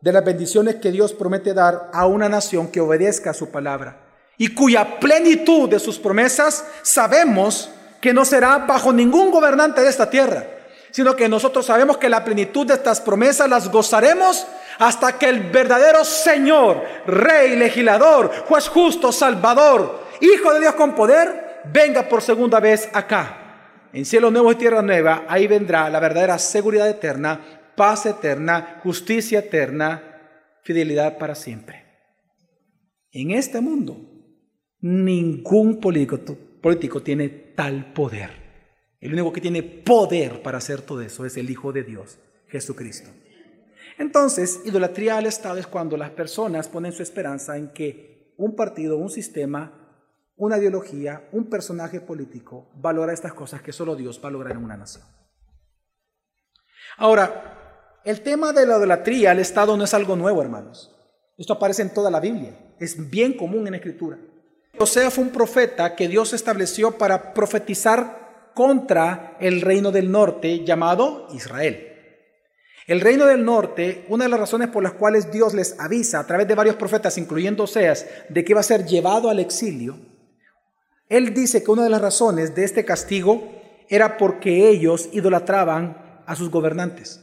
[0.01, 4.01] de las bendiciones que Dios promete dar a una nación que obedezca a su palabra
[4.35, 7.69] y cuya plenitud de sus promesas sabemos
[8.01, 10.43] que no será bajo ningún gobernante de esta tierra
[10.93, 14.45] sino que nosotros sabemos que la plenitud de estas promesas las gozaremos
[14.79, 21.61] hasta que el verdadero Señor, Rey, legislador, juez justo, Salvador, Hijo de Dios con poder,
[21.73, 23.89] venga por segunda vez acá.
[23.91, 27.39] En cielo nuevo y tierra nueva, ahí vendrá la verdadera seguridad eterna,
[27.75, 30.01] paz eterna, justicia eterna,
[30.63, 31.83] fidelidad para siempre.
[33.11, 33.97] En este mundo,
[34.79, 36.19] ningún político,
[36.61, 38.31] político tiene tal poder.
[38.99, 43.11] El único que tiene poder para hacer todo eso es el Hijo de Dios, Jesucristo.
[43.97, 48.97] Entonces, idolatría al Estado es cuando las personas ponen su esperanza en que un partido,
[48.97, 49.83] un sistema,
[50.35, 54.63] una ideología, un personaje político valora estas cosas que solo Dios va a lograr en
[54.63, 55.03] una nación.
[56.97, 60.93] Ahora, el tema de la idolatría al Estado no es algo nuevo, hermanos.
[61.37, 62.75] Esto aparece en toda la Biblia.
[62.79, 64.17] Es bien común en la Escritura.
[64.77, 71.27] José fue un profeta que Dios estableció para profetizar contra el reino del norte llamado
[71.33, 71.92] Israel.
[72.85, 76.27] El reino del norte, una de las razones por las cuales Dios les avisa a
[76.27, 79.97] través de varios profetas, incluyendo Oseas, de que iba a ser llevado al exilio,
[81.07, 83.51] él dice que una de las razones de este castigo
[83.89, 87.21] era porque ellos idolatraban a sus gobernantes,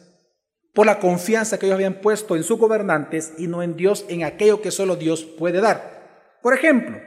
[0.72, 4.24] por la confianza que ellos habían puesto en sus gobernantes y no en Dios, en
[4.24, 6.38] aquello que solo Dios puede dar.
[6.42, 6.98] Por ejemplo,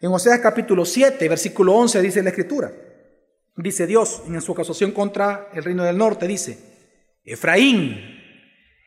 [0.00, 2.72] en Oseas capítulo 7, versículo 11 dice la escritura,
[3.56, 6.73] Dice Dios en su acusación contra el reino del norte, dice,
[7.24, 8.00] Efraín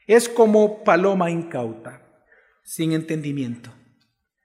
[0.06, 2.02] es como paloma incauta,
[2.64, 3.74] sin entendimiento.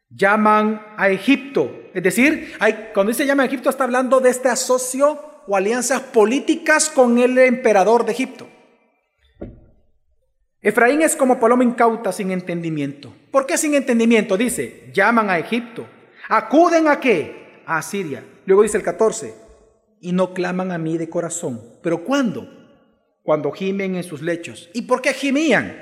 [0.09, 4.49] Llaman a Egipto, es decir, hay, cuando dice llama a Egipto está hablando de este
[4.49, 8.49] asocio o alianzas políticas con el emperador de Egipto.
[10.61, 13.13] Efraín es como paloma incauta sin entendimiento.
[13.31, 14.37] ¿Por qué sin entendimiento?
[14.37, 15.87] Dice, llaman a Egipto.
[16.29, 17.63] ¿Acuden a qué?
[17.67, 18.25] A Siria.
[18.47, 19.35] Luego dice el 14,
[20.01, 21.61] y no claman a mí de corazón.
[21.83, 22.62] ¿Pero cuándo?
[23.23, 24.71] Cuando gimen en sus lechos.
[24.75, 25.77] ¿Y por qué gimían?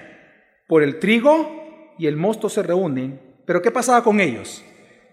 [0.66, 3.20] Por el trigo y el mosto se reúnen.
[3.46, 4.64] ¿Pero qué pasaba con ellos?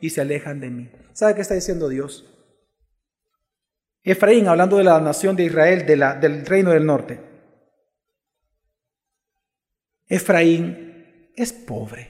[0.01, 0.89] Y se alejan de mí.
[1.13, 2.25] ¿Sabe qué está diciendo Dios?
[4.03, 7.19] Efraín, hablando de la nación de Israel, del reino del norte.
[10.07, 12.09] Efraín es pobre.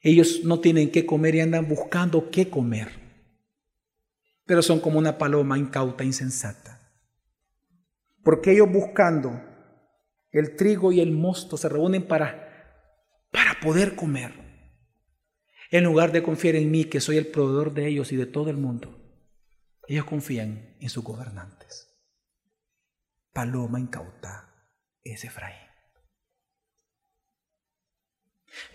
[0.00, 3.08] Ellos no tienen qué comer y andan buscando qué comer
[4.48, 6.77] pero son como una paloma incauta, insensata.
[8.28, 9.42] Porque ellos buscando
[10.32, 12.92] el trigo y el mosto se reúnen para,
[13.32, 14.34] para poder comer.
[15.70, 18.50] En lugar de confiar en mí, que soy el proveedor de ellos y de todo
[18.50, 19.00] el mundo,
[19.86, 21.88] ellos confían en sus gobernantes.
[23.32, 24.52] Paloma incauta
[25.02, 25.66] es Efraín.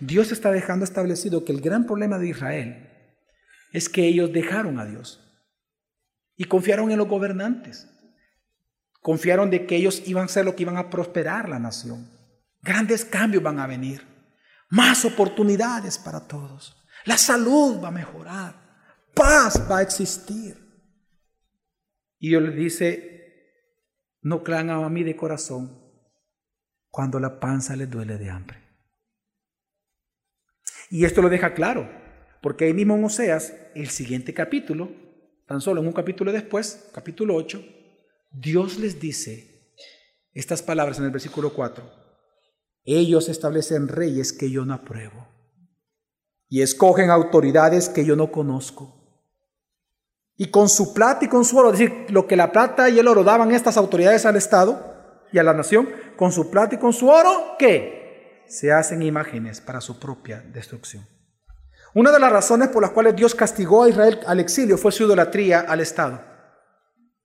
[0.00, 3.14] Dios está dejando establecido que el gran problema de Israel
[3.72, 5.20] es que ellos dejaron a Dios.
[6.34, 7.93] Y confiaron en los gobernantes.
[9.04, 12.08] Confiaron de que ellos iban a ser lo que iban a prosperar la nación.
[12.62, 14.02] Grandes cambios van a venir.
[14.70, 16.74] Más oportunidades para todos.
[17.04, 18.54] La salud va a mejorar.
[19.12, 20.56] Paz va a existir.
[22.18, 23.42] Y Dios les dice,
[24.22, 25.82] no claman a mí de corazón
[26.88, 28.56] cuando la panza les duele de hambre.
[30.88, 31.90] Y esto lo deja claro,
[32.40, 34.90] porque ahí mismo en Oseas, el siguiente capítulo,
[35.46, 37.83] tan solo en un capítulo después, capítulo 8,
[38.36, 39.72] Dios les dice
[40.32, 41.84] estas palabras en el versículo 4.
[42.84, 45.28] Ellos establecen reyes que yo no apruebo
[46.48, 48.92] y escogen autoridades que yo no conozco.
[50.36, 52.98] Y con su plata y con su oro, es decir, lo que la plata y
[52.98, 56.78] el oro daban estas autoridades al Estado y a la nación, con su plata y
[56.78, 58.42] con su oro, ¿qué?
[58.48, 61.06] Se hacen imágenes para su propia destrucción.
[61.94, 65.04] Una de las razones por las cuales Dios castigó a Israel al exilio fue su
[65.04, 66.33] idolatría al Estado,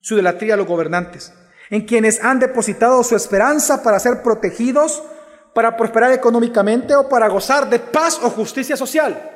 [0.01, 1.33] su idolatría a los gobernantes,
[1.69, 5.03] en quienes han depositado su esperanza para ser protegidos,
[5.53, 9.35] para prosperar económicamente o para gozar de paz o justicia social.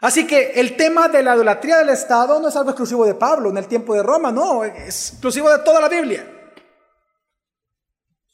[0.00, 3.50] Así que el tema de la idolatría del Estado no es algo exclusivo de Pablo
[3.50, 6.26] en el tiempo de Roma, no, es exclusivo de toda la Biblia.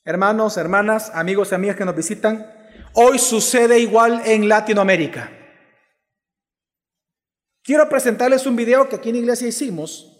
[0.05, 2.59] Hermanos, hermanas, amigos y amigas que nos visitan,
[2.95, 5.31] Hoy sucede igual en Latinoamérica.
[7.69, 10.11] Quiero presentarles un video que aquí en Iglesia hicimos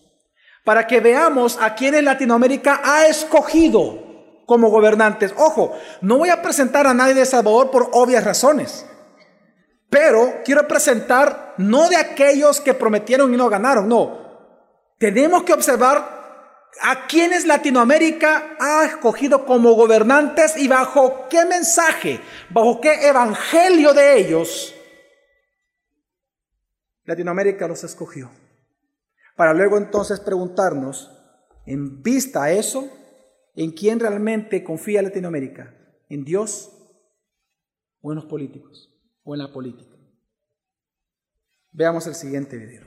[0.65, 5.33] para que veamos a quienes Latinoamérica ha escogido como gobernantes.
[5.35, 5.73] Ojo,
[6.03, 8.85] no voy a presentar a nadie de Salvador por obvias razones,
[9.89, 14.19] pero quiero presentar no de aquellos que prometieron y no ganaron, no.
[14.99, 22.21] Tenemos que observar a quienes Latinoamérica ha escogido como gobernantes y bajo qué mensaje,
[22.51, 24.75] bajo qué evangelio de ellos
[27.09, 28.31] Latinoamérica los escogió.
[29.35, 31.11] Para luego entonces preguntarnos,
[31.65, 32.87] en vista a eso,
[33.57, 35.75] ¿en quién realmente confía Latinoamérica?
[36.11, 36.71] ¿En Dios
[38.03, 38.93] o en los políticos
[39.25, 39.97] o en la política?
[41.73, 42.87] Veamos el siguiente video.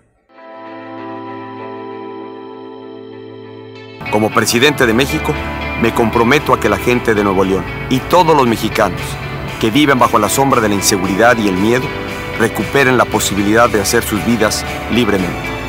[4.11, 5.33] Como presidente de México,
[5.81, 9.01] me comprometo a que la gente de Nuevo León y todos los mexicanos
[9.59, 11.87] que viven bajo la sombra de la inseguridad y el miedo
[12.39, 15.60] recuperen la posibilidad de hacer sus vidas libremente.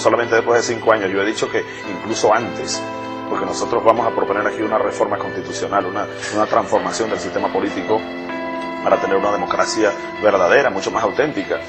[0.00, 2.82] Solamente después de cinco años, yo he dicho que incluso antes,
[3.28, 8.00] porque nosotros vamos a proponer aquí una reforma constitucional, una, una transformación del sistema político
[8.82, 9.92] para tener una democracia
[10.22, 11.60] verdadera, mucho más auténtica.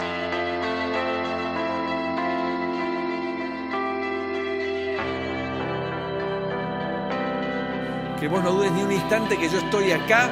[8.20, 10.30] Que vos no dudes ni un instante que yo estoy acá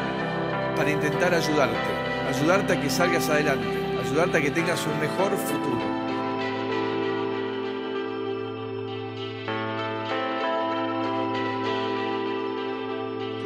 [0.76, 1.76] para intentar ayudarte,
[2.30, 3.68] ayudarte a que salgas adelante,
[4.00, 5.99] ayudarte a que tengas un mejor futuro.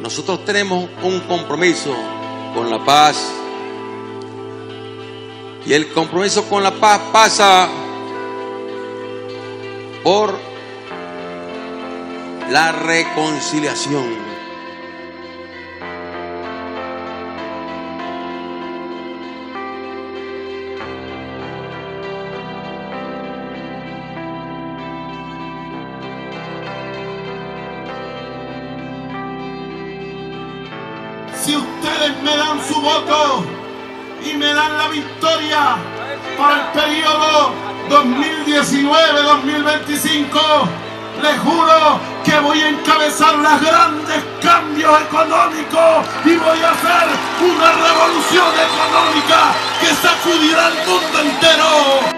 [0.04, 1.96] Nosotros tenemos un compromiso
[2.54, 3.16] con la paz.
[5.64, 7.68] Y el compromiso con la paz pasa
[10.02, 10.38] por
[12.50, 14.33] la reconciliación.
[31.44, 33.44] Si ustedes me dan su voto
[34.24, 35.76] y me dan la victoria
[36.38, 37.52] para el periodo
[37.90, 40.40] 2019-2025,
[41.22, 47.10] les juro que voy a encabezar los grandes cambios económicos y voy a hacer
[47.42, 52.13] una revolución económica que sacudirá el mundo entero.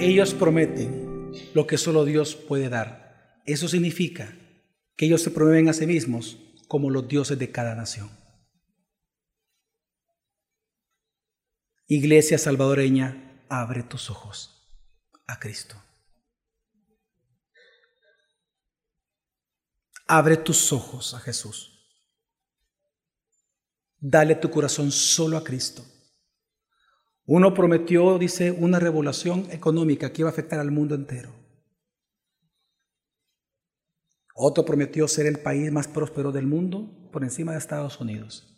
[0.00, 3.42] Ellos prometen lo que solo Dios puede dar.
[3.44, 4.34] Eso significa
[4.96, 6.38] que ellos se promueven a sí mismos
[6.68, 8.10] como los dioses de cada nación.
[11.86, 14.72] Iglesia salvadoreña, abre tus ojos
[15.26, 15.76] a Cristo.
[20.06, 21.78] Abre tus ojos a Jesús.
[23.98, 25.84] Dale tu corazón solo a Cristo.
[27.32, 31.30] Uno prometió, dice, una revolución económica que iba a afectar al mundo entero.
[34.34, 38.52] Otro prometió ser el país más próspero del mundo por encima de Estados Unidos.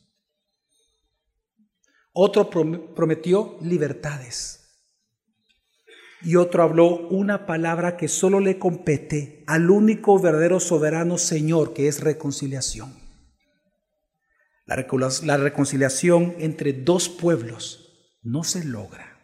[2.14, 4.70] Otro prometió libertades.
[6.22, 11.88] Y otro habló una palabra que solo le compete al único verdadero soberano Señor, que
[11.88, 12.94] es reconciliación.
[14.64, 17.81] La reconciliación entre dos pueblos
[18.22, 19.18] no se logra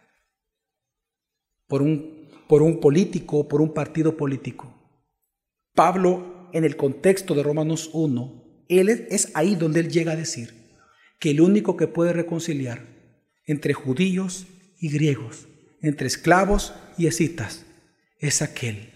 [1.66, 4.74] por un, por un político, por un partido político.
[5.74, 10.54] Pablo, en el contexto de Romanos 1, él es ahí donde él llega a decir
[11.18, 12.86] que el único que puede reconciliar
[13.46, 14.46] entre judíos
[14.78, 15.48] y griegos,
[15.80, 17.64] entre esclavos y escitas,
[18.18, 18.92] es aquel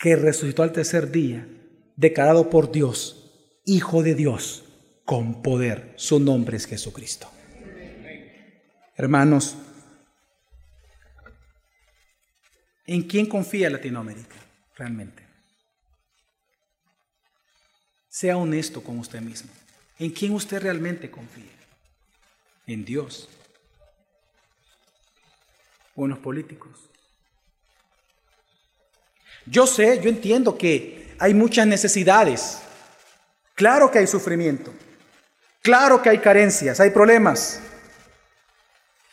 [0.00, 1.48] que resucitó al tercer día,
[1.96, 3.22] declarado por Dios,
[3.64, 4.64] Hijo de Dios,
[5.04, 5.92] con poder.
[5.96, 7.28] Su nombre es Jesucristo.
[8.96, 9.56] Hermanos,
[12.86, 14.36] ¿en quién confía Latinoamérica
[14.74, 15.22] realmente?
[18.08, 19.50] Sea honesto con usted mismo.
[19.98, 21.44] ¿En quién usted realmente confía?
[22.66, 23.28] En Dios.
[25.94, 26.72] O en los políticos.
[29.44, 32.60] Yo sé, yo entiendo que hay muchas necesidades.
[33.54, 34.72] Claro que hay sufrimiento.
[35.60, 37.60] Claro que hay carencias, hay problemas.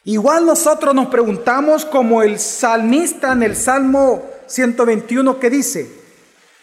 [0.06, 5.90] Igual nosotros nos preguntamos como el salmista en el Salmo 121 que dice,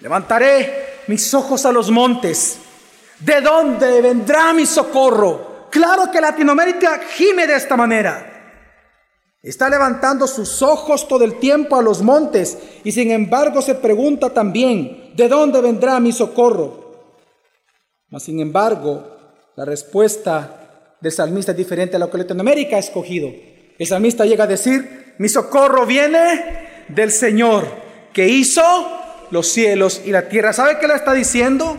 [0.00, 2.58] levantaré mis ojos a los montes,
[3.18, 5.68] ¿de dónde vendrá mi socorro?
[5.70, 8.26] Claro que Latinoamérica gime de esta manera.
[9.42, 14.28] Está levantando sus ojos todo el tiempo a los montes y sin embargo se pregunta
[14.28, 17.14] también, ¿de dónde vendrá mi socorro?
[18.10, 19.16] Mas sin embargo,
[19.56, 20.59] la respuesta
[21.00, 23.32] del salmista es diferente a lo que Latinoamérica ha escogido.
[23.78, 27.66] El salmista llega a decir, mi socorro viene del Señor
[28.12, 28.62] que hizo
[29.30, 30.52] los cielos y la tierra.
[30.52, 31.78] ¿Sabe qué le está diciendo?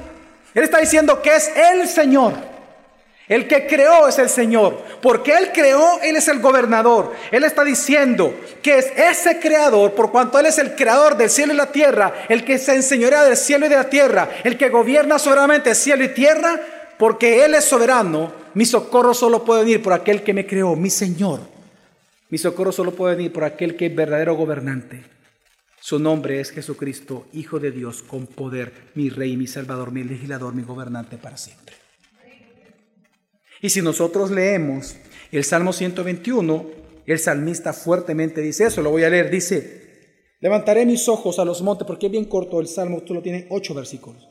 [0.53, 2.34] Él está diciendo que es el Señor.
[3.28, 4.82] El que creó es el Señor.
[5.01, 7.13] Porque Él creó, Él es el gobernador.
[7.32, 11.53] Él está diciendo que es ese creador, por cuanto Él es el creador del cielo
[11.53, 14.69] y la tierra, el que se enseñorea del cielo y de la tierra, el que
[14.69, 16.59] gobierna soberanamente cielo y tierra,
[16.97, 20.89] porque Él es soberano, mi socorro solo puede venir por aquel que me creó, mi
[20.89, 21.41] Señor.
[22.30, 25.04] Mi socorro solo puede venir por aquel que es verdadero gobernante.
[25.80, 30.54] Su nombre es Jesucristo, Hijo de Dios, con poder, mi Rey, mi Salvador, mi legislador,
[30.54, 31.76] mi gobernante para siempre.
[33.62, 34.95] Y si nosotros leemos
[35.32, 36.66] el Salmo 121,
[37.06, 41.62] el salmista fuertemente dice eso, lo voy a leer, dice, levantaré mis ojos a los
[41.62, 44.28] montes, porque es bien corto el Salmo, tú lo tienes ocho versículos.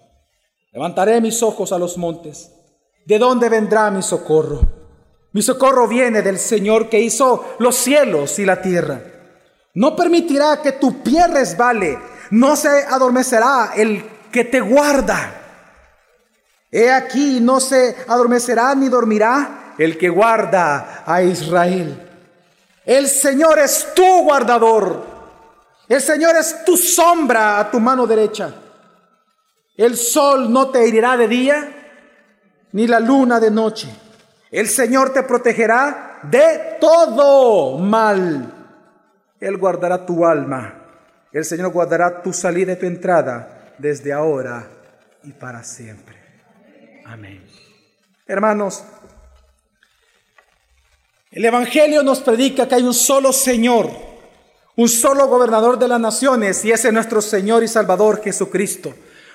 [0.73, 2.53] Levantaré mis ojos a los montes.
[3.05, 4.61] ¿De dónde vendrá mi socorro?
[5.33, 9.01] Mi socorro viene del Señor que hizo los cielos y la tierra.
[9.75, 11.99] No permitirá que tu pie resbale,
[12.31, 15.37] no se adormecerá el que te guarda.
[16.71, 22.09] He aquí, no se adormecerá ni dormirá el que guarda a Israel.
[22.85, 25.05] El Señor es tu guardador.
[25.89, 28.55] El Señor es tu sombra a tu mano derecha.
[29.77, 31.80] El sol no te herirá de día,
[32.73, 33.89] ni la luna de noche.
[34.51, 38.53] El Señor te protegerá de todo mal.
[39.41, 40.75] Él guardará tu alma.
[41.33, 44.69] El Señor guardará tu salida y tu entrada desde ahora
[45.23, 46.17] y para siempre.
[47.05, 47.45] Amén.
[48.27, 48.85] Hermanos,
[51.31, 53.89] el Evangelio nos predica que hay un solo Señor,
[54.77, 58.93] un solo gobernador de las naciones, y ese es nuestro Señor y Salvador Jesucristo.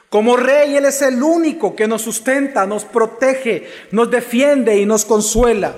[0.09, 5.03] Como rey, Él es el único que nos sustenta, nos protege, nos defiende y nos
[5.05, 5.73] consuela.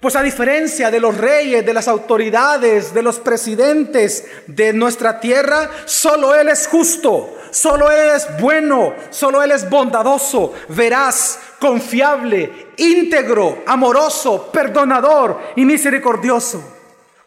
[0.00, 5.70] Pues a diferencia de los reyes, de las autoridades, de los presidentes de nuestra tierra,
[5.86, 13.62] solo Él es justo, solo Él es bueno, solo Él es bondadoso, veraz, confiable, íntegro,
[13.66, 16.73] amoroso, perdonador y misericordioso.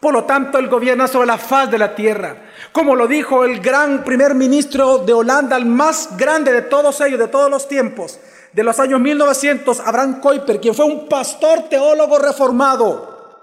[0.07, 2.33] Por lo tanto, Él gobierna sobre la faz de la tierra.
[2.71, 7.19] Como lo dijo el gran primer ministro de Holanda, el más grande de todos ellos,
[7.19, 8.17] de todos los tiempos,
[8.53, 13.41] de los años 1900, Abraham Kuyper, quien fue un pastor teólogo reformado.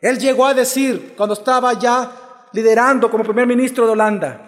[0.00, 2.10] Él llegó a decir, cuando estaba ya
[2.52, 4.40] liderando como primer ministro de Holanda,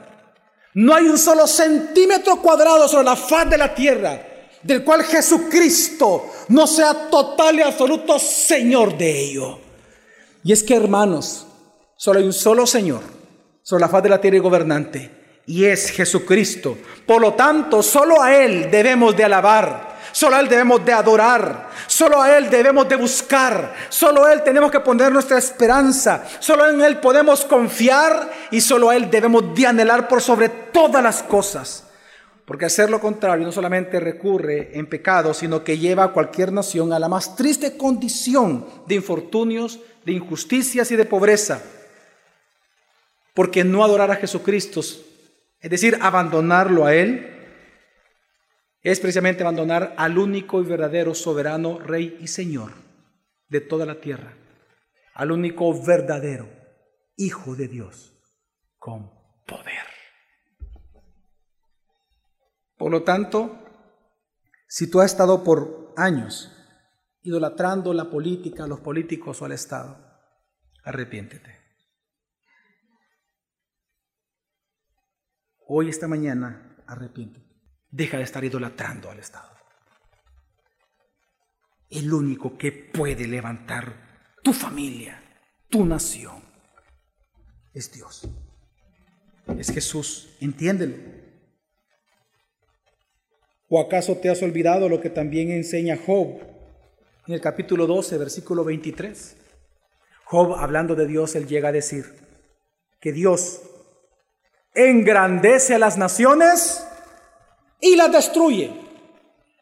[0.75, 4.23] no hay un solo centímetro cuadrado sobre la faz de la tierra
[4.61, 9.68] del cual Jesucristo no sea total y absoluto Señor de ello.
[10.45, 11.47] Y es que, hermanos,
[11.97, 13.03] solo hay un solo Señor
[13.63, 16.79] sobre la faz de la tierra y gobernante, y es Jesucristo.
[17.07, 21.69] Por lo tanto, solo a Él debemos de alabar, solo a Él debemos de adorar,
[21.87, 26.69] solo a Él debemos de buscar, solo a Él tenemos que poner nuestra esperanza, solo
[26.69, 31.23] en Él podemos confiar y solo a Él debemos de anhelar por sobre todas las
[31.23, 31.88] cosas.
[32.49, 36.95] Porque hacer lo contrario no solamente recurre en pecado, sino que lleva a cualquier nación
[36.95, 41.63] a la más triste condición de infortunios, de injusticias y de pobreza.
[43.35, 47.37] Porque no adorar a Jesucristo, es decir, abandonarlo a Él,
[48.81, 52.73] es precisamente abandonar al único y verdadero soberano Rey y Señor
[53.51, 54.33] de toda la tierra,
[55.13, 56.49] al único verdadero
[57.15, 58.15] Hijo de Dios
[58.79, 59.11] con
[59.45, 59.88] poder.
[62.79, 63.59] Por lo tanto,
[64.69, 66.55] si tú has estado por años
[67.23, 69.99] idolatrando la política, los políticos o al Estado,
[70.85, 71.59] arrepiéntete.
[75.67, 77.47] Hoy, esta mañana, arrepiéntete.
[77.91, 79.51] Deja de estar idolatrando al Estado.
[81.91, 85.23] El único que puede levantar tu familia,
[85.69, 86.43] tu nación,
[87.75, 88.29] es Dios.
[89.59, 90.37] Es Jesús.
[90.41, 91.18] Entiéndelo.
[93.69, 96.41] ¿O acaso te has olvidado lo que también enseña Job
[97.27, 99.37] en el capítulo 12, versículo 23?
[100.25, 102.07] Job, hablando de Dios, él llega a decir
[102.99, 103.61] que Dios
[104.75, 106.87] engrandece a las naciones
[107.81, 108.73] y las destruye.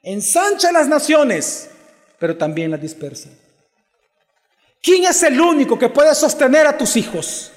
[0.02, 1.68] Ensancha las naciones,
[2.20, 3.30] pero también las dispersa.
[4.80, 7.50] ¿Quién es el único que puede sostener a tus hijos?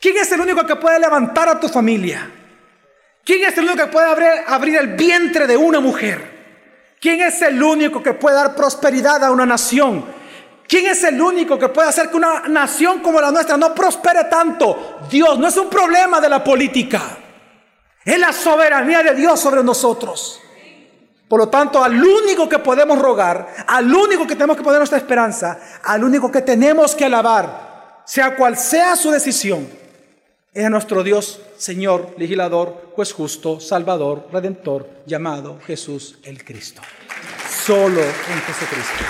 [0.00, 2.37] ¿Quién es el único que puede levantar a tu familia?
[3.28, 4.06] ¿Quién es el único que puede
[4.46, 6.96] abrir, el vientre de una mujer?
[6.98, 10.02] ¿Quién es el único que puede dar prosperidad a una nación?
[10.66, 14.24] ¿Quién es el único que puede hacer que una nación como la nuestra no prospere
[14.30, 15.00] tanto?
[15.10, 17.02] Dios, no es un problema de la política.
[18.02, 20.40] Es la soberanía de Dios sobre nosotros.
[21.28, 24.96] Por lo tanto, al único que podemos rogar, al único que tenemos que poner nuestra
[24.96, 29.68] esperanza, al único que tenemos que alabar, sea cual sea su decisión,
[30.54, 36.80] es a nuestro Dios, Señor, legislador, juez justo, Salvador, Redentor, llamado Jesús el Cristo.
[37.50, 39.04] Solo en Jesucristo.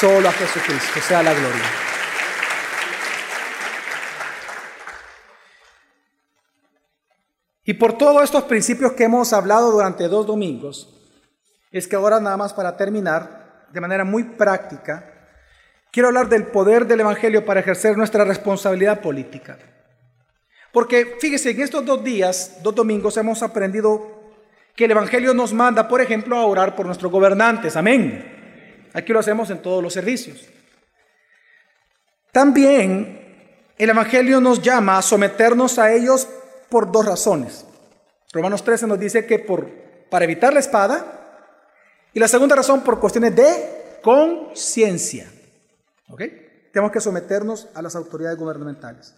[0.00, 1.64] Solo a Jesucristo sea la gloria.
[7.64, 10.88] Y por todos estos principios que hemos hablado durante dos domingos,
[11.70, 15.28] es que ahora nada más para terminar, de manera muy práctica,
[15.92, 19.58] quiero hablar del poder del Evangelio para ejercer nuestra responsabilidad política.
[20.72, 24.20] Porque fíjese, en estos dos días, dos domingos, hemos aprendido
[24.76, 27.76] que el Evangelio nos manda, por ejemplo, a orar por nuestros gobernantes.
[27.76, 28.88] Amén.
[28.92, 30.46] Aquí lo hacemos en todos los servicios.
[32.32, 36.28] También el Evangelio nos llama a someternos a ellos
[36.68, 37.66] por dos razones.
[38.32, 39.68] Romanos 13 nos dice que por,
[40.08, 41.20] para evitar la espada,
[42.12, 45.30] y la segunda razón por cuestiones de conciencia.
[46.08, 46.22] ¿Ok?
[46.72, 49.14] Tenemos que someternos a las autoridades gubernamentales.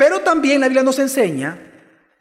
[0.00, 1.58] Pero también la Biblia nos enseña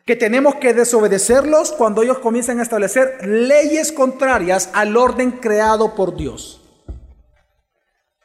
[0.06, 6.18] que tenemos que desobedecerlos cuando ellos comienzan a establecer leyes contrarias al orden creado por
[6.18, 6.62] Dios.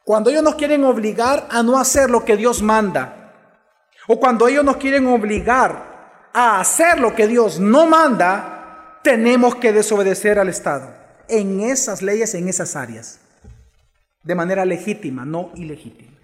[0.03, 3.33] Cuando ellos nos quieren obligar a no hacer lo que Dios manda,
[4.09, 9.73] o cuando ellos nos quieren obligar a hacer lo que Dios no manda, tenemos que
[9.73, 10.93] desobedecer al Estado
[11.29, 13.21] en esas leyes, en esas áreas,
[14.21, 16.24] de manera legítima, no ilegítima.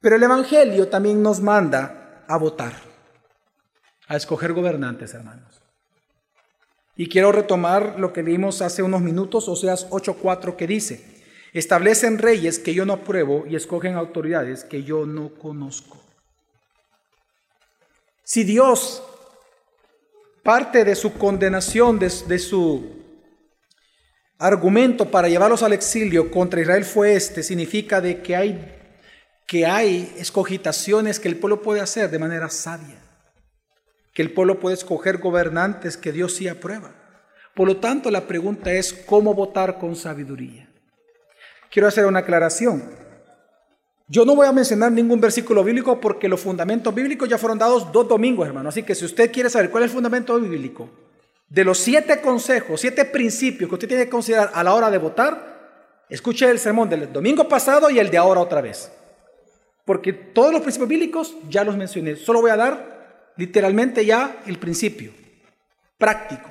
[0.00, 2.72] Pero el Evangelio también nos manda a votar,
[4.08, 5.62] a escoger gobernantes, hermanos.
[6.96, 11.22] Y quiero retomar lo que vimos hace unos minutos, Oseas 8:4, que dice,
[11.52, 15.98] establecen reyes que yo no apruebo y escogen autoridades que yo no conozco.
[18.24, 19.02] Si Dios
[20.42, 23.00] parte de su condenación, de, de su
[24.38, 28.79] argumento para llevarlos al exilio contra Israel fue este, significa de que hay
[29.50, 33.02] que hay escogitaciones que el pueblo puede hacer de manera sabia,
[34.14, 36.92] que el pueblo puede escoger gobernantes que Dios sí aprueba.
[37.56, 40.70] Por lo tanto, la pregunta es cómo votar con sabiduría.
[41.68, 42.80] Quiero hacer una aclaración.
[44.06, 47.90] Yo no voy a mencionar ningún versículo bíblico porque los fundamentos bíblicos ya fueron dados
[47.90, 48.68] dos domingos, hermano.
[48.68, 50.88] Así que si usted quiere saber cuál es el fundamento bíblico,
[51.48, 54.98] de los siete consejos, siete principios que usted tiene que considerar a la hora de
[54.98, 58.92] votar, escuche el sermón del domingo pasado y el de ahora otra vez
[59.90, 62.14] porque todos los principios bíblicos ya los mencioné.
[62.14, 65.10] Solo voy a dar literalmente ya el principio
[65.98, 66.48] práctico.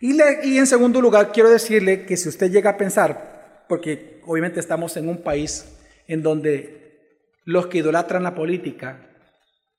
[0.00, 4.96] Y, en segundo lugar, quiero decirle que si usted llega a pensar, porque obviamente estamos
[4.96, 5.64] en un país
[6.06, 9.10] en donde los que idolatran la política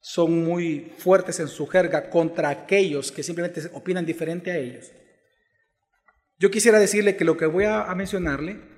[0.02, 4.92] son muy fuertes en su jerga contra aquellos que simplemente opinan diferente a ellos.
[6.40, 8.75] Yo quisiera decirle que lo que voy a mencionarle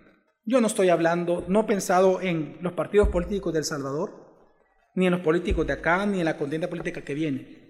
[0.47, 4.13] yo no estoy hablando, no he pensado en los partidos políticos del Salvador,
[4.95, 7.67] ni en los políticos de acá, ni en la contienda política que viene.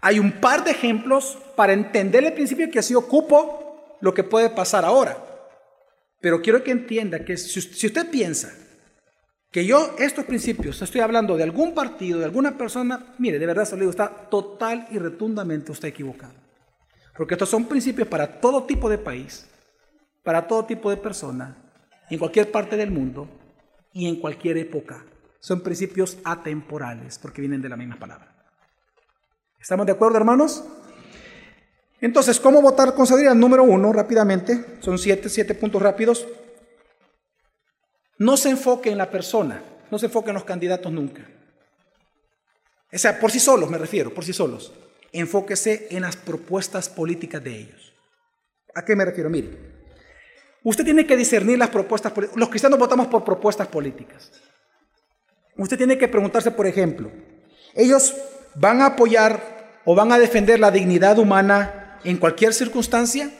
[0.00, 4.50] Hay un par de ejemplos para entender el principio que así ocupo lo que puede
[4.50, 5.16] pasar ahora.
[6.20, 8.52] Pero quiero que entienda que si, usted piensa
[9.52, 13.64] que yo estos principios estoy hablando de algún partido, de alguna persona, mire, de verdad
[13.64, 16.34] se lo digo, está total y rotundamente usted equivocado.
[17.16, 19.48] Porque estos son principios para todo tipo de país,
[20.24, 21.67] para todo tipo de persona,
[22.10, 23.28] en cualquier parte del mundo
[23.92, 25.04] y en cualquier época.
[25.40, 28.34] Son principios atemporales porque vienen de la misma palabra.
[29.60, 30.64] ¿Estamos de acuerdo, hermanos?
[32.00, 33.34] Entonces, ¿cómo votar con sabiduría?
[33.34, 36.26] Número uno, rápidamente, son siete, siete puntos rápidos.
[38.18, 41.26] No se enfoque en la persona, no se enfoque en los candidatos nunca.
[42.92, 44.72] O sea, por sí solos me refiero, por sí solos.
[45.12, 47.92] Enfóquese en las propuestas políticas de ellos.
[48.74, 49.30] ¿A qué me refiero?
[49.30, 49.77] Mire,
[50.68, 52.38] usted tiene que discernir las propuestas políticas.
[52.38, 54.30] Los cristianos votamos por propuestas políticas.
[55.56, 57.10] Usted tiene que preguntarse, por ejemplo,
[57.74, 58.14] ellos
[58.54, 63.30] van a apoyar o van a defender la dignidad humana en cualquier circunstancia?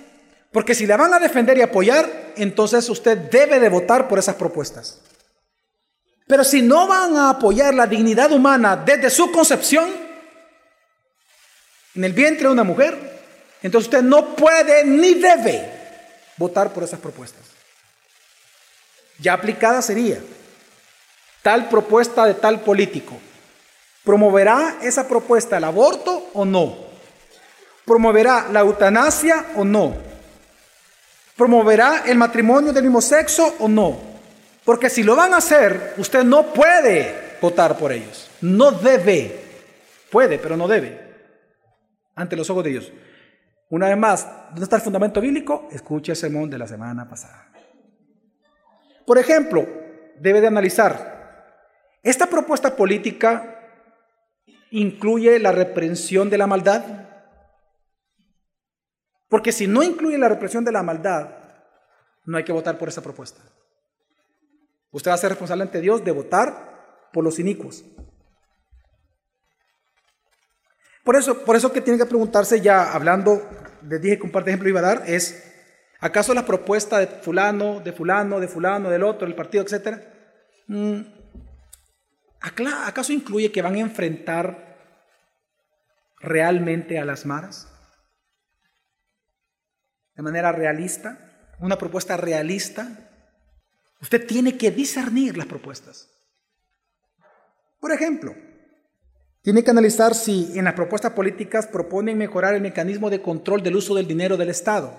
[0.51, 4.37] Porque si la van a defender y apoyar, entonces usted debe de votar por esas
[4.37, 5.03] propuestas.
[6.27, 9.91] Pero si no van a apoyar la dignidad humana desde su concepción,
[11.95, 12.97] en el vientre de una mujer,
[13.63, 15.78] entonces usted no puede ni debe
[16.39, 17.43] votar por esas propuestas.
[19.19, 20.21] Ya aplicada sería
[21.43, 23.19] tal propuesta de tal político
[24.09, 26.79] ¿Promoverá esa propuesta el aborto o no?
[27.85, 29.95] ¿Promoverá la eutanasia o no?
[31.37, 34.01] ¿Promoverá el matrimonio del mismo sexo o no?
[34.65, 38.31] Porque si lo van a hacer, usted no puede votar por ellos.
[38.41, 39.45] No debe.
[40.11, 40.99] Puede, pero no debe.
[42.15, 42.91] Ante los ojos de Dios.
[43.71, 45.69] Una vez más, ¿dónde está el fundamento bíblico?
[45.71, 47.49] Escuche el sermón de la semana pasada.
[49.07, 49.67] Por ejemplo,
[50.19, 51.19] debe de analizar,
[52.03, 53.59] esta propuesta política
[54.71, 56.85] incluye la reprensión de la maldad?
[59.29, 61.29] Porque si no incluye la reprensión de la maldad,
[62.25, 63.43] no hay que votar por esa propuesta.
[64.91, 67.85] Usted va a ser responsable ante Dios de votar por los inicuos.
[71.09, 73.49] Por eso, por eso que tiene que preguntarse ya, hablando,
[73.89, 75.43] les dije que un par de ejemplos iba a dar, es,
[76.01, 80.03] ¿acaso la propuesta de fulano, de fulano, de fulano, del otro, del partido, etcétera,
[80.67, 81.01] mm,
[82.41, 84.77] ¿Acaso incluye que van a enfrentar
[86.21, 87.73] realmente a las maras?
[90.15, 92.87] De manera realista, una propuesta realista.
[94.03, 96.11] Usted tiene que discernir las propuestas.
[97.81, 98.35] Por ejemplo,
[99.49, 103.77] tiene que analizar si en las propuestas políticas proponen mejorar el mecanismo de control del
[103.77, 104.93] uso del dinero del Estado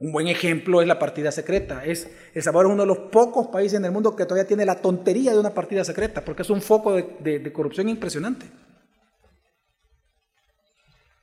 [0.00, 1.84] un buen ejemplo es la partida secreta.
[1.84, 4.64] Es, el Salvador es uno de los pocos países en el mundo que todavía tiene
[4.64, 8.46] la tontería de una partida secreta, porque es un foco de, corrupción impresionante.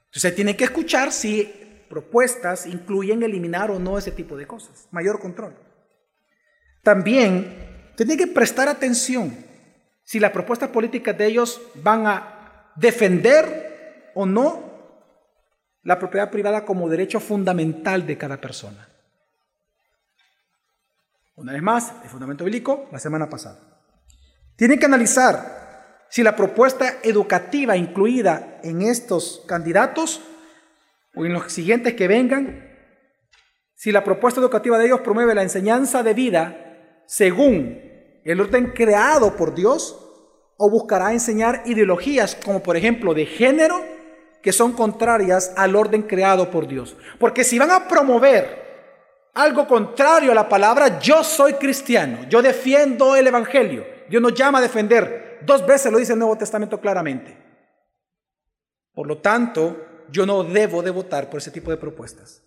[0.06, 1.52] Entonces tiene que escuchar si
[1.90, 5.56] propuestas incluyen eliminar o no ese tipo de cosas, mayor control.
[6.84, 9.47] También tiene que prestar atención
[10.08, 14.64] si las propuestas políticas de ellos van a defender o no
[15.84, 18.88] la propiedad privada como derecho fundamental de cada persona.
[21.36, 23.60] Una vez más, el fundamento bíblico, la semana pasada.
[24.56, 30.22] Tienen que analizar si la propuesta educativa incluida en estos candidatos
[31.16, 32.66] o en los siguientes que vengan,
[33.76, 37.87] si la propuesta educativa de ellos promueve la enseñanza de vida según
[38.32, 39.98] el orden creado por Dios
[40.58, 43.82] o buscará enseñar ideologías como por ejemplo de género
[44.42, 46.96] que son contrarias al orden creado por Dios.
[47.20, 48.68] Porque si van a promover
[49.34, 53.86] algo contrario a la palabra, yo soy cristiano, yo defiendo el Evangelio.
[54.10, 55.40] Dios nos llama a defender.
[55.46, 57.38] Dos veces lo dice el Nuevo Testamento claramente.
[58.94, 62.44] Por lo tanto, yo no debo de votar por ese tipo de propuestas.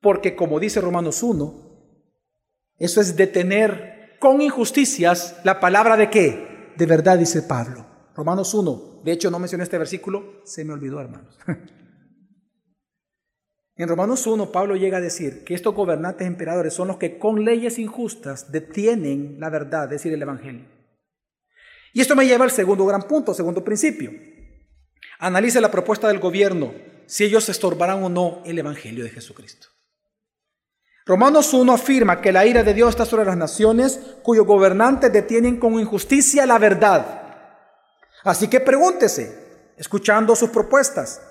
[0.00, 1.68] Porque como dice Romanos 1,
[2.78, 6.72] eso es detener con injusticias la palabra de qué?
[6.76, 7.86] De verdad, dice Pablo.
[8.14, 9.02] Romanos 1.
[9.04, 11.38] De hecho, no mencioné este versículo, se me olvidó, hermanos.
[13.78, 17.44] En Romanos 1, Pablo llega a decir que estos gobernantes emperadores son los que con
[17.44, 20.66] leyes injustas detienen la verdad, es decir, el Evangelio.
[21.92, 24.10] Y esto me lleva al segundo gran punto, segundo principio.
[25.20, 26.74] Analice la propuesta del gobierno,
[27.06, 29.68] si ellos estorbarán o no el Evangelio de Jesucristo.
[31.08, 35.58] Romanos 1 afirma que la ira de Dios está sobre las naciones cuyos gobernantes detienen
[35.58, 37.22] con injusticia la verdad.
[38.24, 41.22] Así que pregúntese, escuchando sus propuestas,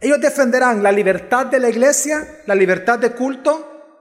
[0.00, 3.92] ¿ellos defenderán la libertad de la iglesia, la libertad de culto?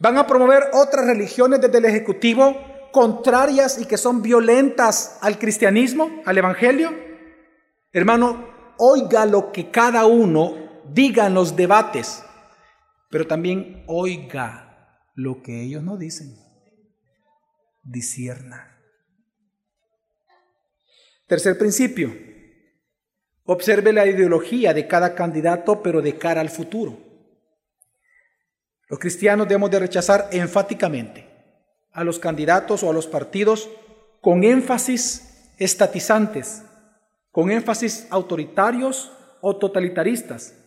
[0.00, 2.56] ¿Van a promover otras religiones desde el Ejecutivo
[2.90, 6.92] contrarias y que son violentas al cristianismo, al Evangelio?
[7.92, 8.48] Hermano,
[8.78, 12.24] oiga lo que cada uno diga en los debates,
[13.16, 16.36] pero también oiga lo que ellos no dicen.
[17.82, 18.78] Disierna.
[21.26, 22.14] Tercer principio.
[23.44, 26.98] Observe la ideología de cada candidato, pero de cara al futuro.
[28.86, 31.26] Los cristianos debemos de rechazar enfáticamente
[31.92, 33.70] a los candidatos o a los partidos
[34.20, 36.64] con énfasis estatizantes,
[37.30, 39.10] con énfasis autoritarios
[39.40, 40.65] o totalitaristas,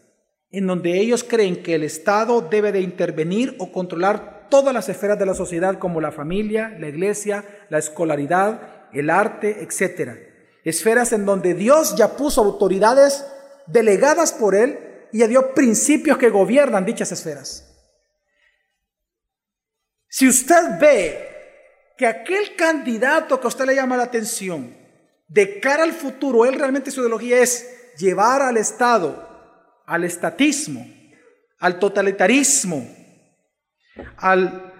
[0.51, 5.19] en donde ellos creen que el Estado debe de intervenir o controlar todas las esferas
[5.19, 10.17] de la sociedad como la familia, la iglesia, la escolaridad, el arte, etc.
[10.63, 13.25] Esferas en donde Dios ya puso autoridades
[13.67, 14.79] delegadas por Él
[15.11, 17.65] y ya dio principios que gobiernan dichas esferas.
[20.07, 21.29] Si usted ve
[21.95, 24.75] que aquel candidato que a usted le llama la atención,
[25.27, 29.28] de cara al futuro, él realmente su ideología es llevar al Estado
[29.89, 30.85] al estatismo,
[31.57, 32.87] al totalitarismo,
[34.17, 34.71] al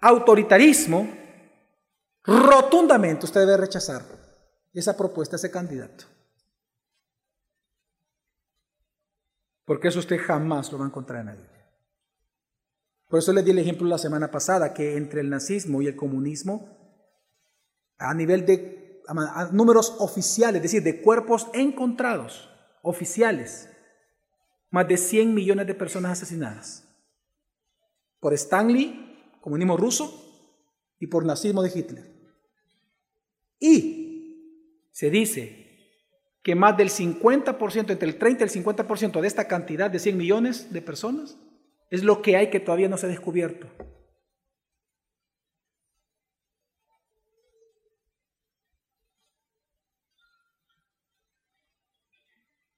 [0.00, 1.12] autoritarismo,
[2.22, 4.02] rotundamente usted debe rechazar
[4.72, 6.04] esa propuesta, ese candidato.
[9.64, 11.50] Porque eso usted jamás lo va a encontrar en nadie.
[13.08, 15.96] Por eso les di el ejemplo la semana pasada, que entre el nazismo y el
[15.96, 16.78] comunismo,
[17.98, 19.02] a nivel de
[19.50, 22.48] números oficiales, es decir, de cuerpos encontrados,
[22.82, 23.73] oficiales,
[24.74, 26.84] más de 100 millones de personas asesinadas.
[28.18, 30.20] Por Stanley, comunismo ruso,
[30.98, 32.04] y por nazismo de Hitler.
[33.60, 35.78] Y se dice
[36.42, 40.16] que más del 50%, entre el 30 y el 50% de esta cantidad de 100
[40.16, 41.38] millones de personas
[41.88, 43.68] es lo que hay que todavía no se ha descubierto.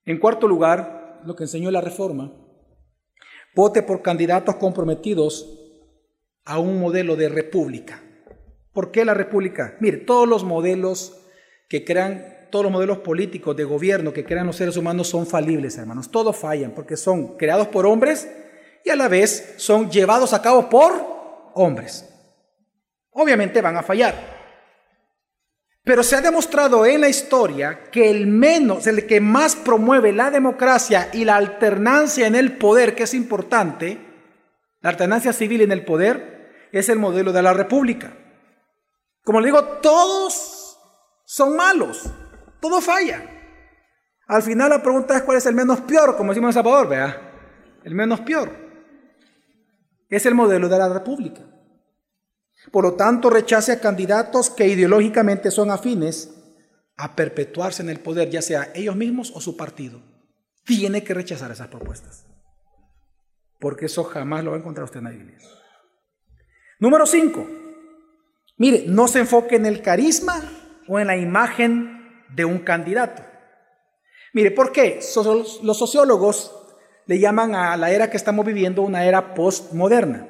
[0.04, 2.32] En cuarto lugar, lo que enseñó la reforma,
[3.54, 5.60] vote por candidatos comprometidos
[6.44, 8.02] a un modelo de república.
[8.72, 9.76] ¿Por qué la república?
[9.80, 11.18] Mire, todos los modelos
[11.68, 15.78] que crean, todos los modelos políticos de gobierno que crean los seres humanos son falibles,
[15.78, 16.10] hermanos.
[16.10, 18.28] Todos fallan porque son creados por hombres
[18.84, 20.92] y a la vez son llevados a cabo por
[21.54, 22.08] hombres.
[23.10, 24.35] Obviamente van a fallar.
[25.86, 30.32] Pero se ha demostrado en la historia que el menos, el que más promueve la
[30.32, 33.96] democracia y la alternancia en el poder, que es importante,
[34.80, 38.12] la alternancia civil en el poder, es el modelo de la república.
[39.22, 40.76] Como le digo, todos
[41.24, 42.02] son malos,
[42.60, 43.22] todo falla.
[44.26, 47.32] Al final la pregunta es cuál es el menos peor, como decimos en Salvador, vea,
[47.84, 48.50] el menos peor.
[50.08, 51.42] Es el modelo de la República.
[52.72, 56.32] Por lo tanto, rechace a candidatos que ideológicamente son afines
[56.96, 60.00] a perpetuarse en el poder, ya sea ellos mismos o su partido.
[60.64, 62.26] Tiene que rechazar esas propuestas.
[63.60, 65.48] Porque eso jamás lo va a encontrar usted en la iglesia.
[66.78, 67.46] Número 5.
[68.58, 70.42] Mire, no se enfoque en el carisma
[70.88, 73.22] o en la imagen de un candidato.
[74.32, 75.00] Mire, ¿por qué?
[75.62, 76.52] Los sociólogos
[77.06, 80.28] le llaman a la era que estamos viviendo una era postmoderna.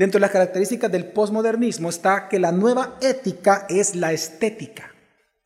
[0.00, 4.94] Dentro de las características del postmodernismo está que la nueva ética es la estética.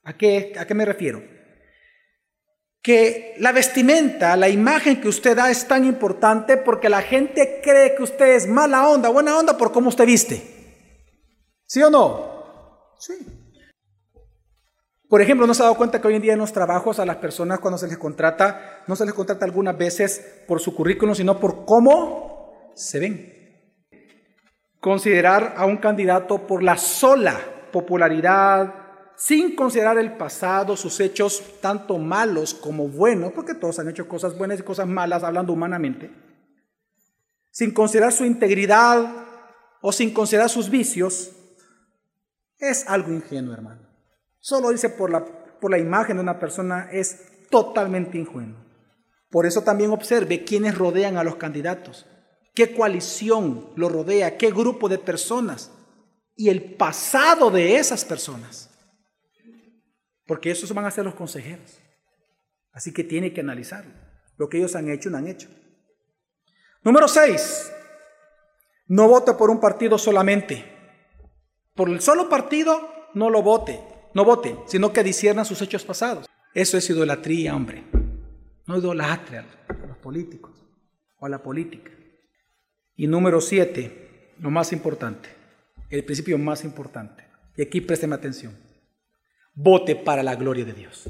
[0.04, 1.20] ¿A qué, ¿A qué me refiero?
[2.80, 7.96] Que la vestimenta, la imagen que usted da es tan importante porque la gente cree
[7.96, 10.40] que usted es mala onda, buena onda por cómo usted viste.
[11.66, 12.94] ¿Sí o no?
[13.00, 13.14] Sí.
[15.08, 17.04] Por ejemplo, ¿no se ha dado cuenta que hoy en día en los trabajos a
[17.04, 21.16] las personas cuando se les contrata, no se les contrata algunas veces por su currículum,
[21.16, 23.43] sino por cómo se ven?
[24.84, 27.40] Considerar a un candidato por la sola
[27.72, 28.74] popularidad,
[29.16, 34.36] sin considerar el pasado, sus hechos, tanto malos como buenos, porque todos han hecho cosas
[34.36, 36.10] buenas y cosas malas hablando humanamente,
[37.50, 39.24] sin considerar su integridad
[39.80, 41.32] o sin considerar sus vicios,
[42.58, 43.88] es algo ingenuo, hermano.
[44.38, 48.62] Solo dice por la, por la imagen de una persona es totalmente ingenuo.
[49.30, 52.06] Por eso también observe quiénes rodean a los candidatos,
[52.54, 55.70] qué coalición lo rodea, qué grupo de personas
[56.36, 58.70] y el pasado de esas personas.
[60.26, 61.78] Porque esos van a ser los consejeros.
[62.72, 63.92] Así que tiene que analizarlo.
[64.36, 65.48] Lo que ellos han hecho, no han hecho.
[66.82, 67.72] Número 6.
[68.88, 70.64] No vote por un partido solamente.
[71.74, 76.26] Por el solo partido, no lo vote no vote, sino que disiernan sus hechos pasados.
[76.54, 77.84] Eso es idolatría, hombre.
[78.66, 80.64] No idolatre a los políticos
[81.18, 81.90] o a la política.
[82.96, 85.28] Y número siete, lo más importante,
[85.90, 87.24] el principio más importante.
[87.56, 88.56] Y aquí presten atención.
[89.54, 91.08] Vote para la gloria de Dios.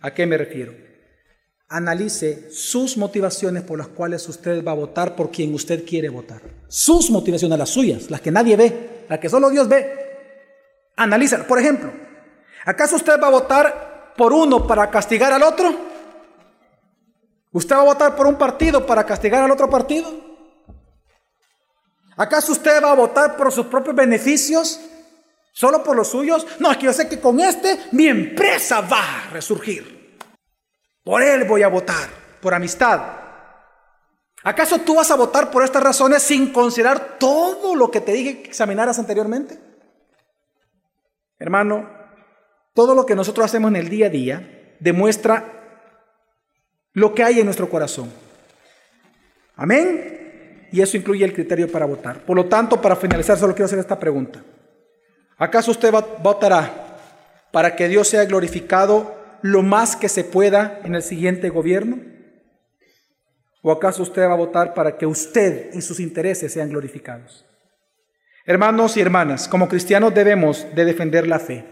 [0.00, 0.74] ¿A qué me refiero?
[1.68, 6.40] analice sus motivaciones por las cuales usted va a votar por quien usted quiere votar.
[6.68, 9.92] Sus motivaciones, las suyas, las que nadie ve, las que solo Dios ve.
[10.96, 11.46] Analízalas.
[11.46, 11.92] Por ejemplo,
[12.64, 15.74] ¿acaso usted va a votar por uno para castigar al otro?
[17.50, 20.12] ¿Usted va a votar por un partido para castigar al otro partido?
[22.16, 24.80] ¿Acaso usted va a votar por sus propios beneficios?
[25.52, 26.46] ¿Solo por los suyos?
[26.58, 30.18] No, es que yo sé que con este mi empresa va a resurgir.
[31.02, 32.08] Por él voy a votar,
[32.40, 33.00] por amistad.
[34.42, 38.42] ¿Acaso tú vas a votar por estas razones sin considerar todo lo que te dije
[38.42, 39.58] que examinaras anteriormente?
[41.38, 41.88] Hermano,
[42.74, 45.54] todo lo que nosotros hacemos en el día a día demuestra
[46.92, 48.12] lo que hay en nuestro corazón.
[49.56, 50.23] Amén.
[50.72, 52.20] Y eso incluye el criterio para votar.
[52.20, 54.42] Por lo tanto, para finalizar, solo quiero hacer esta pregunta.
[55.36, 55.92] ¿Acaso usted
[56.22, 56.98] votará
[57.52, 61.98] para que Dios sea glorificado lo más que se pueda en el siguiente gobierno?
[63.62, 67.46] ¿O acaso usted va a votar para que usted y sus intereses sean glorificados?
[68.46, 71.64] Hermanos y hermanas, como cristianos debemos de defender la fe,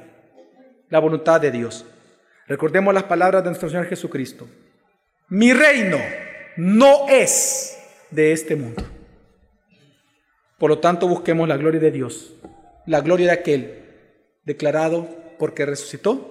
[0.88, 1.84] la voluntad de Dios.
[2.49, 4.49] Recordemos las palabras de nuestro Señor Jesucristo.
[5.28, 5.99] Mi reino
[6.57, 7.78] no es
[8.12, 8.82] de este mundo.
[10.58, 12.34] Por lo tanto, busquemos la gloria de Dios,
[12.86, 13.82] la gloria de aquel
[14.44, 15.08] declarado
[15.38, 16.28] porque resucitó,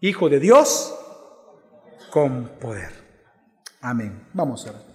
[0.00, 0.94] Hijo de Dios,
[2.10, 2.92] con poder.
[3.80, 4.26] Amén.
[4.32, 4.87] Vamos a ver.